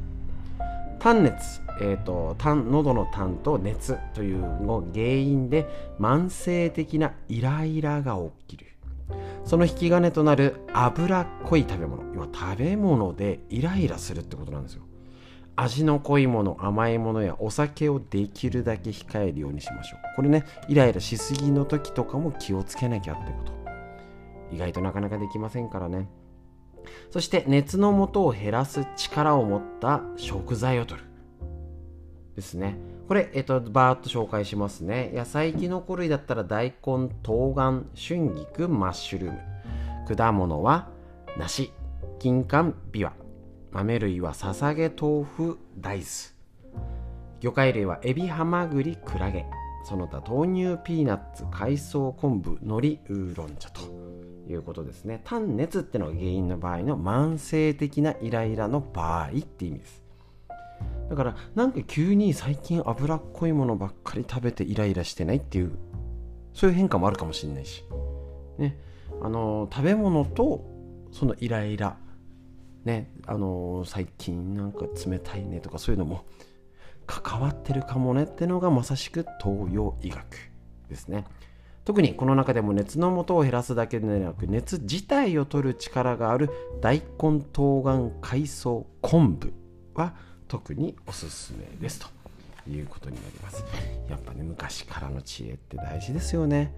[1.06, 5.68] 痰熱、えーと、痰喉の痰と熱というの原因で
[6.00, 8.18] 慢性的なイライラが
[8.48, 8.72] 起きる。
[9.44, 14.82] その引き金となる脂っこい食べ物要は食べ物でイライラするってことなんですよ。
[15.56, 20.00] 味の濃いもの甘いものやお酒をできるだけ控えるようにしましょう。
[20.16, 23.54] これねイライラしすぎの時とかも気をつけなきゃってこと。
[24.52, 26.10] 意外となかなかできませんからね。
[27.12, 31.08] そして熱の元を減らす力を持った食材を取る。
[32.36, 32.78] ですね。
[33.08, 35.12] これ、えっと、バーッと紹介しますね。
[35.14, 40.16] 野菜キノコ類だったら大根冬瓜春菊マッシュルーム。
[40.16, 40.90] 果物は
[41.38, 41.72] 梨
[42.20, 43.14] 金柑ビワ。
[43.72, 46.06] 豆類はささげ豆腐大豆。
[47.42, 49.46] 魚介類はエビハマグリクラゲ。
[49.84, 53.82] その他豆乳ピーナッツ海藻昆布海苔ウーロン茶と。
[54.48, 55.22] いうことですね。
[55.24, 60.04] 単熱ってのが原因の場合の慢性的なイライラの場合って意味です。
[61.10, 65.72] だからなんか急に最近脂っこいものばっかり食べてイライラしてないっていう
[66.54, 67.84] そういう変化もあるかもしれないし。
[68.58, 68.78] ね。
[69.22, 70.66] あの食べ物と
[71.12, 71.98] そのイライラ
[72.84, 73.12] ね。
[73.28, 76.26] あの最近なんか冷たいねとかそういうのも
[77.08, 80.26] 関わってるかもねってのがまさしく東洋医学
[80.90, 81.26] ですね。
[81.86, 86.50] 特にこの中でも熱の素を減らすだけでなく熱自体を取る力がある
[86.82, 89.54] 大根冬瓜海藻昆布
[89.94, 90.16] は
[90.48, 93.64] 特におすすめですということになります。
[94.10, 96.74] やっぱね昔からの知恵って大事ですよね。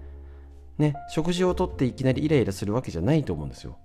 [0.76, 3.78] ね食事をとっていきなりイライラするわけじゃないと思うんですよ。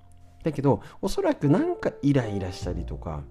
[0.44, 3.24] だけどおそらくなんかイライラしたりとか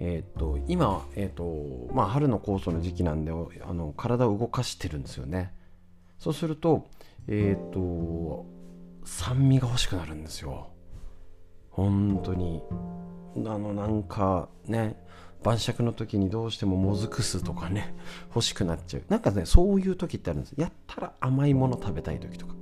[0.00, 5.52] えー、っと今、えー、っとまあ、春の酵素の時期なんであの体を動かしてるんですよね。
[6.18, 6.86] そうすると
[7.28, 8.46] えー、っと
[9.04, 10.70] 酸味が欲しくなるんですよ。
[11.70, 12.62] 本当に。
[13.36, 14.96] あのなんかね
[15.42, 17.94] 晩酌の時にどうしてももずく酢とかね
[18.34, 19.02] 欲しくなっちゃう。
[19.08, 20.54] なんかねそういう時ってあるんです。
[20.56, 22.54] やったら甘いもの食べたい時とか。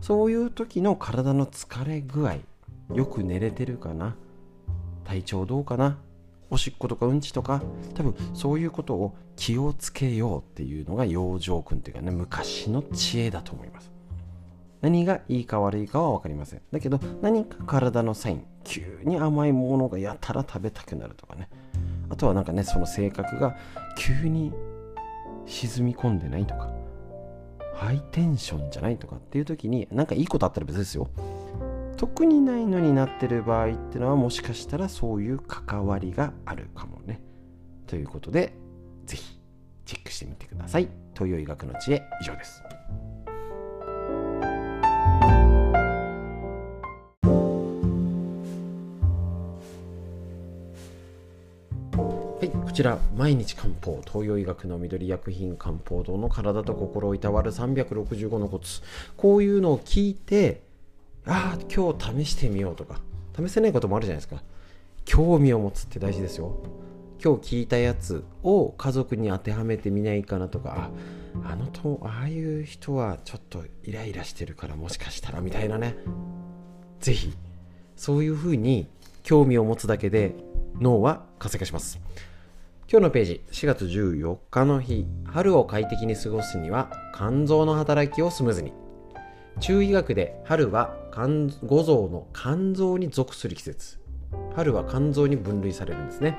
[0.00, 2.36] そういう時の体の疲れ具合
[2.92, 4.14] よく寝れてるかな？
[5.04, 5.98] 体調どうかな？
[6.50, 7.62] おしっことかうんちとか
[7.94, 13.92] 多分そういうことを気をつけようっていうのが養生君っていうかね昔の知恵だと思います。
[14.80, 16.62] 何がいいか悪いかは分かりません。
[16.70, 21.48] だけど何か体のサイン急に甘いものがやたら食べたくなるとかね。
[22.10, 23.56] あとはなんかねその性格が
[23.96, 24.52] 急に
[25.46, 26.70] 沈み込んでないとか
[27.74, 31.08] ハイテンションじゃないとかっていう時に何かいいことあったら別ですよ。
[31.96, 37.20] 特にないのになってる場合っていうのはもしかしたらそういう関わりがあるかもね。
[37.86, 38.54] ということで
[39.06, 39.40] 是非
[39.84, 40.88] チェックしてみてください。
[41.14, 42.62] 東洋医学の知恵以上です。
[52.36, 58.82] はい、こちら毎日漢方東洋医学の緑薬品漢方堂の体と心をいたわる365のコツ。
[59.16, 60.63] こういうのを聞いて
[61.26, 63.00] ああ今日試してみようとか。
[63.36, 64.42] 試せないこともあるじゃないですか。
[65.04, 66.56] 興味を持つって大事ですよ。
[67.22, 70.90] 今日聞いたやつを家族に当てはめてみないかなとか。
[71.42, 75.96] ああのとああいう人はちょっとイライラしてるからもしかしたらみたいなね。
[77.00, 77.34] 是非
[77.96, 78.88] そういうふうに
[79.22, 80.34] 興味を持つだけで
[80.80, 81.98] 脳は活性化します。
[82.88, 85.06] 今日のページ4月14日の日。
[85.24, 88.83] 春を快適に過ごすには肝臓の働きをスムーズに。
[89.60, 90.96] 中医学で春は
[91.64, 93.98] 五臓の肝臓に属する季節。
[94.56, 96.36] 春は肝臓に分類されるんですね。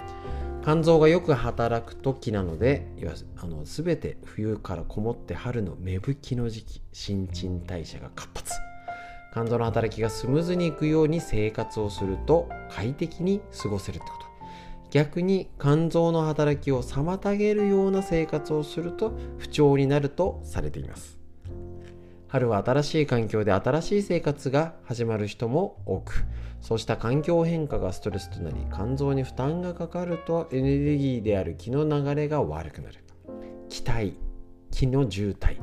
[0.64, 2.88] 肝臓がよく働く時なので
[3.38, 8.54] あの全て冬からこもって春の芽吹きの時期新陳代謝が活発。
[9.32, 14.26] 肝臓の働きがスムーズにいくように生活をすると快適に過ごせるってこと。
[14.92, 21.25] 逆に肝臓の働きを妨げるような生活をすると不調になるとされています。
[22.36, 26.26] 春は新しい環境で新しい生活が始まる人も多く
[26.60, 33.06] そうした環境変化がストレスとなり肝臓に負担がかかるとエネルギーである気の流れが悪くなる。
[33.70, 34.18] 気体
[34.70, 35.62] 気の渋滞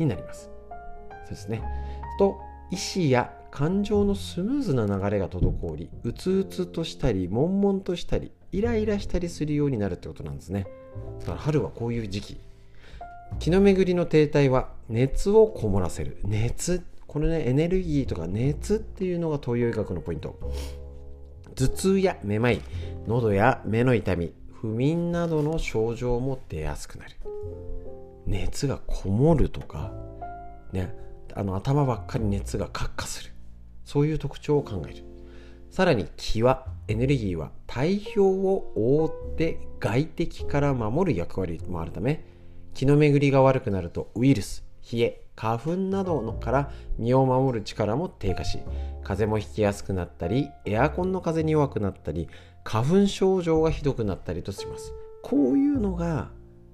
[0.00, 0.50] になります。
[1.24, 1.62] そうですね。
[2.18, 2.36] と
[2.72, 10.66] 意志や感情のスムーズな流れが滞りうつうつとしたり悶々としたりイライラしたりするようになるってことなんですね。
[11.20, 12.40] だから春はこういう時期。
[13.38, 16.18] 気の巡りの停滞は熱をこもらせる。
[16.24, 16.84] 熱。
[17.06, 20.38] これねエネルギーとか熱っていうのが東洋医学のポイント。
[21.54, 22.62] 頭痛やめまい
[23.06, 27.16] 喉や目の痛み不眠などの症状も出やすくなる。
[28.26, 29.92] 熱がこもるとか
[30.72, 30.94] ね
[31.34, 33.32] あの頭ばっかり熱が活化する。
[33.84, 35.04] そういう特徴を考える。
[35.70, 42.24] さらに気はエネルギーは体表を覆って外敵から守る役割もあるため
[42.74, 48.58] 気の巡りが悪くなるとウイルス冷え花粉などのから身を守る力も低下し
[49.02, 52.28] 風邪もひきやすくなったりエアコンの風に弱くなったり
[52.64, 54.92] 花粉症状がひどくなったりとします。
[55.22, 56.30] こういうのが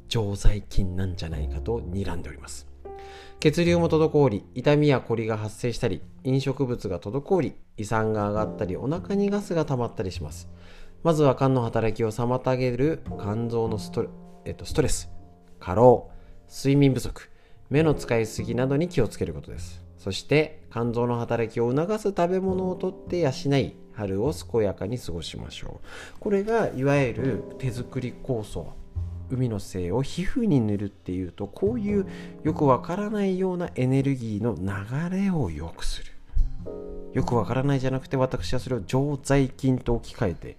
[0.08, 2.66] 常在菌なんじゃないかと睨んでおります。
[3.40, 10.48] 血流も滞り痛みや凝りが発生したり飲食物が滞り胃酸が上がったりお腹にガスが溜まったりします。
[11.04, 14.08] まずは肝の働きを妨げる肝臓のストレ,、
[14.44, 15.18] えっと、ストレス。
[15.60, 16.10] 過労
[16.48, 17.28] 睡眠不足
[17.70, 19.82] 目の使いすぎなどに気をつけることです。
[19.98, 26.20] そして肝臓の働きを促す食べ物をとって養い春を健やかに過ごしましょう。
[26.20, 28.72] これがいわゆる手作り酵素
[29.30, 32.06] 海の精を皮膚に塗るっていうとこういう
[32.44, 36.12] よくわからないようなエネルギーの流れを良くする。
[37.12, 40.56] よくわからないじゃなくて私はそれを常在菌と置き換えて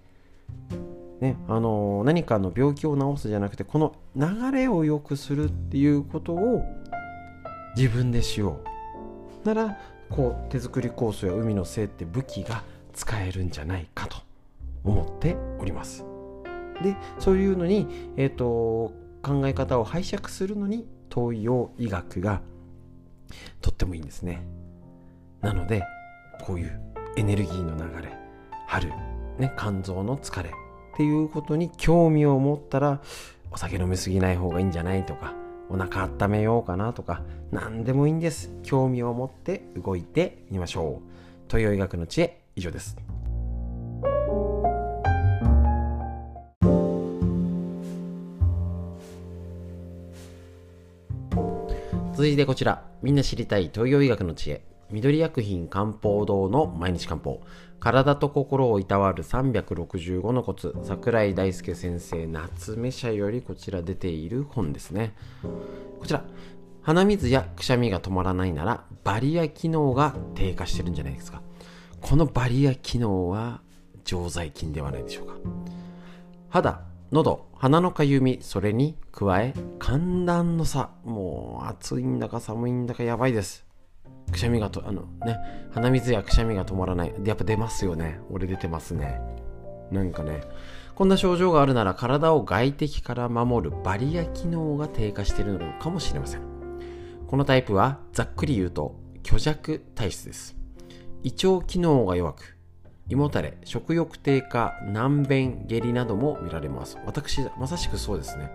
[1.21, 6.63] ね、あの何かの病気を治すじゃなくてこの流れを良くするっていうことを
[7.75, 8.61] 自分でしよ
[9.43, 9.47] う。
[9.47, 9.77] なら
[10.09, 12.63] こう手作り酵素や海の精って武器が
[12.93, 14.17] 使えるんじゃないかと
[14.83, 16.05] 思っております。
[16.81, 22.41] でそういうのに、えーと、考え方を拝借するのに東洋医学が
[23.61, 24.45] とってもいいんですね。
[25.41, 25.83] なので
[26.45, 26.81] こういう
[27.17, 28.17] エネルギーの流れ
[28.67, 28.89] 春、
[29.37, 30.51] ね、肝臓の疲れ
[30.99, 32.99] っていうことに興味を持ったら
[33.51, 35.33] お酒飲みすぎない方がいいんじゃないとか
[35.69, 38.51] お腹温めようかなとか何でもいいんです。
[38.63, 41.09] 興味を持って動いてみましょう。
[41.47, 42.97] 東洋医学の知恵以上です。
[52.11, 52.83] 続いてこちら。
[53.01, 54.65] みんな知りたい東洋医学の知恵。
[54.91, 57.39] 緑薬品漢方堂の毎日漢方。
[57.79, 60.75] 体と心をいたわる365のコツ。
[60.83, 65.13] 桜井大輔先生夏目社よりこちら出ている本ですね。
[65.99, 66.23] こちら。
[66.81, 71.41] 鼻水やくしゃみが止まらないならバリア機能が低下してるんじゃないですか。
[72.01, 73.61] このバリア機能は
[74.03, 75.35] 常在菌ではないでしょうか。
[76.49, 76.81] 肌
[77.11, 80.89] 喉鼻のかゆみそれに加え寒暖の差。
[81.05, 83.68] もう暑いんだか寒いんだかやばいです。
[84.29, 85.37] くしゃみがとあのね
[85.71, 87.13] 鼻水やくしゃみが止まらない。
[87.23, 88.19] やっぱ出ますよね。
[88.29, 89.19] 俺出てますね。
[89.91, 90.41] なんかね。
[90.95, 96.41] こんな症状があるなら体を外敵から守るバリア機能が低下しているのかもしれません。
[97.27, 100.57] このタイプはざっくり言うと虚弱体質です。
[101.23, 102.57] 胃腸機能が弱く
[103.07, 106.97] 胃もたれ食欲低下難便下痢なども見られます。
[107.05, 108.51] 私まさしくそうですね。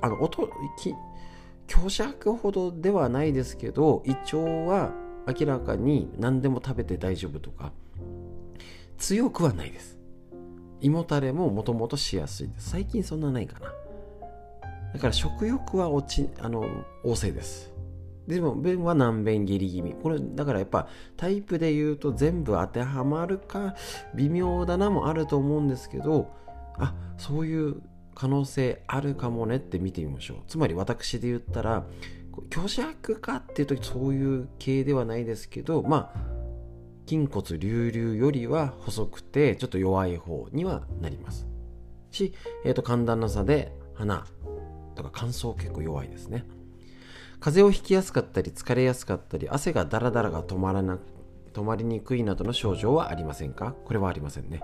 [0.00, 0.48] あの音
[1.68, 4.92] 虚弱ほどではないですけど胃腸は
[5.26, 7.72] 明らかに何でも食べて大丈夫とか
[8.98, 9.98] 強くはないです。
[10.80, 12.70] 胃もたれももともとしやすいです。
[12.70, 13.72] 最近そんなないかな。
[14.92, 16.64] だから食欲は落ちあの
[17.04, 17.72] 旺盛です。
[18.26, 19.94] でも便は難便下痢気味。
[19.94, 23.74] これだからやっぱタイプで言うと全部当てはまるか
[24.14, 26.30] 微妙だなもあると思うんですけど
[26.78, 27.82] あそういう
[28.14, 30.36] 可能性あるかもねって見てみましょう。
[30.48, 31.86] つまり私で言ったら
[32.50, 36.32] 虚弱かっていうとそういう系ではないですけどまあ
[37.06, 41.46] 筋骨隆々よりは細くてちょっと弱い方にはなります。
[42.10, 42.32] し、
[42.64, 44.26] えーと、寒暖の差で鼻
[44.94, 46.44] とか乾燥結構弱いですね。
[47.40, 51.00] 風邪をひきやすかったり疲れやすかったり汗がダラダラが止まらなく
[51.52, 53.74] 止まりにくいなどの症状はありませんか？
[53.84, 54.60] これはありませんね。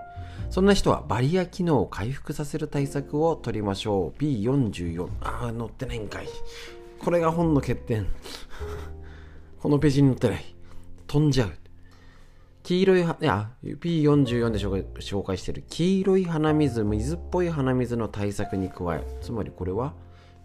[0.49, 4.19] そんな人はバリア機能を回復させる対策を取りましょう。
[4.21, 5.07] B44。
[5.21, 6.27] ああ、載ってないんかい。
[6.99, 8.07] これが本の欠点。
[9.59, 10.55] このページに載ってない。
[11.07, 11.51] 飛んじゃう。
[12.63, 14.59] 黄色い、いや、P44 で
[14.99, 19.93] 紹介してる黄色い鼻水、水っぽい鼻水の対策に加え、つまりこれは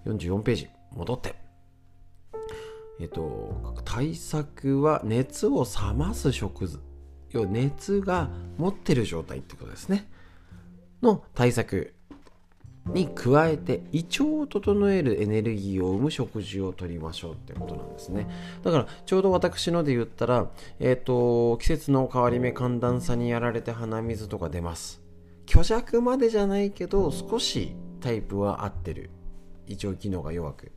[0.07, 1.44] 44ページ、戻って。
[3.01, 6.79] えっと、対策は熱を冷ます食事
[7.31, 10.09] 要は熱が持ってる状態ってことですね。
[11.03, 11.93] の対策
[12.87, 18.29] に加えて胃腸を整えるエネルギーを生む食事をとりましょうってことなんですね。
[18.62, 25.03] だからちょうど私ので言ったら、えっと季節の変わり目寒暖差にやられて鼻水とか出ます。
[25.47, 29.11] 虚弱までじゃないけど少しタイプは合ってる。
[29.66, 30.73] 胃腸機能が弱く。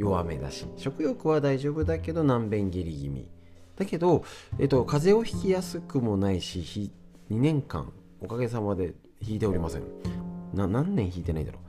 [0.00, 3.28] 弱めだし食欲は大丈夫だけど難便下痢気味
[3.76, 4.24] だけど、
[4.58, 6.90] えっと、風邪をひきやすくもないし
[7.30, 9.82] 2年間おかげさまで引いておりません。
[10.54, 11.62] 何年引いてないだろう。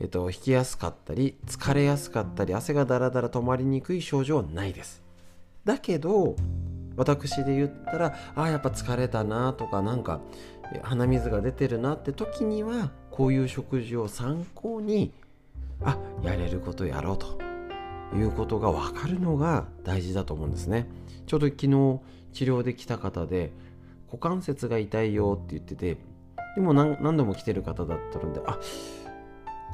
[0.00, 5.02] えっと、引きやすかったり疲れやすかったり汗がだらだら止まりにくい症状はないです。
[5.64, 6.36] だけど
[6.96, 10.20] 私で言ったらああやっぱ疲れたなとかなんか
[10.82, 15.12] 鼻水が出てるなって時にはこういう食事を参考に
[15.82, 17.38] あやれることやろうと。
[18.12, 20.88] いうことが分かるのが大事だと思うんですね。
[21.28, 22.00] ちょうど昨日
[22.32, 23.52] 治療で来た方で
[24.08, 25.96] 股関節が痛いよって言ってて
[26.56, 28.58] でも何度も来てる方だったのであ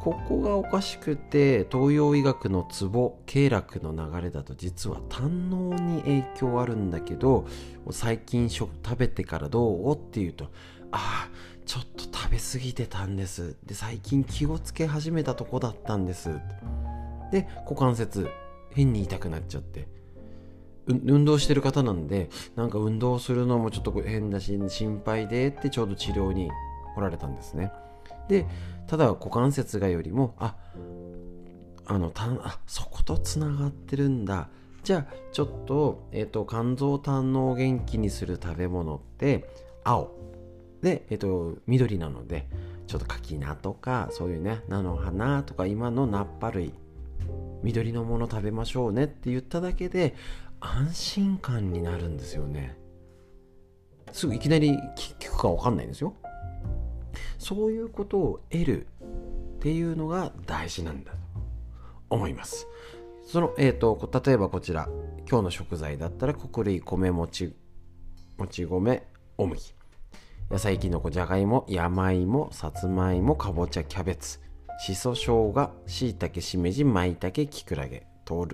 [0.03, 7.47] ここがおかしくて東洋医学のツボ経絡の流れだと実は胆のに影響あるんだけど
[7.91, 9.95] 最近食食べてからどう？
[9.95, 10.51] っていうと
[10.93, 11.31] ああ
[11.67, 13.57] ちょっと食べ過ぎてたんです。
[13.67, 16.31] で最近気をつけ始めたとこだったんです。
[17.33, 18.29] で股関節
[18.71, 19.89] 変に痛くなっちゃって。
[20.89, 26.49] 運動してる方なんでなんか運動するのもちょっと変だし心配でってちょうど治療に
[26.97, 27.73] おられたんですね。
[28.29, 28.47] で
[28.87, 30.55] ただ股関節がよりもあ
[31.87, 34.49] あのたあそことつながってるんだ。
[34.85, 39.49] じゃあちょっと,、えーと、肝臓胆のを元気にする食べ物って
[39.83, 40.26] 青。
[40.87, 42.47] で、えーと、緑なので
[42.87, 46.73] ちょっと柿菜とかそういうね菜の花とか今の菜っぱ類
[47.65, 50.15] 緑のもの食べましょうねって言っただけで
[50.61, 52.79] 安心感になるんですよね。
[54.13, 56.15] すぐいきなり聞くか分かんないんですよ。
[57.37, 58.87] そういうことを得る
[59.57, 61.19] っていうのが大事なんだと
[62.11, 62.69] 思います。
[63.25, 64.89] そのえっ、ー、と例えばこちら
[65.29, 67.57] 今日の食材だったら穀類米もち
[68.39, 69.05] もち米
[69.37, 69.76] お麦
[70.49, 74.41] 野菜きのこじゃがいも山芋さつまいもかぼちゃキャベツ。
[74.79, 78.07] しそ生姜しいたけしめじまいたけきくらげ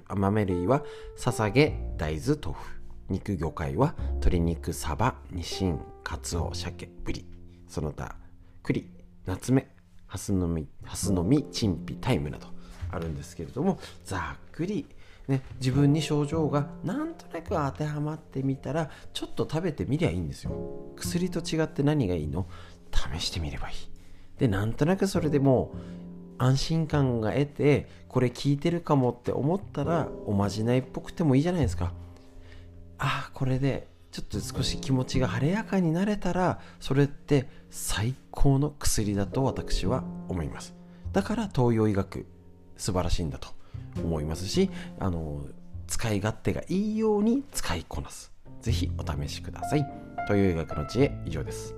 [0.08, 0.84] 豆類は
[1.16, 2.80] ささげ大豆豆腐。
[3.10, 7.26] 肉魚介は鶏肉サバニシンカツオ鮭ブリ。
[7.68, 8.16] その他
[8.62, 8.88] 栗
[9.26, 9.68] ナツメ
[10.06, 12.46] ハスの実ハスの実チンピタイムなど
[12.90, 14.86] あるんですけれどもざっくり
[15.28, 20.52] ね、自分に症状がなんとなく当てはまってみたらちょっと食べてみりゃいいんですよ。
[20.96, 22.46] 薬と違って何がいいの？
[22.90, 23.74] 試してみればいい。
[24.38, 31.92] でなんとなくそれでもう安心感が得てこれ効いてるかもって思ったらおまじないっぽくてもいいじゃないですか。
[32.98, 40.74] ああこれでちょっと少し気持ちが晴れやかになれたらそれって最高の薬だと私は思います。
[41.12, 42.26] だから東洋医学
[42.76, 43.48] 素晴らしいんだと。
[43.96, 45.42] 思いますしあの
[45.86, 48.32] 使い勝手がいいように使いこなす。
[48.62, 49.86] 是非お試しください。
[50.28, 51.74] という医学の知恵以上です。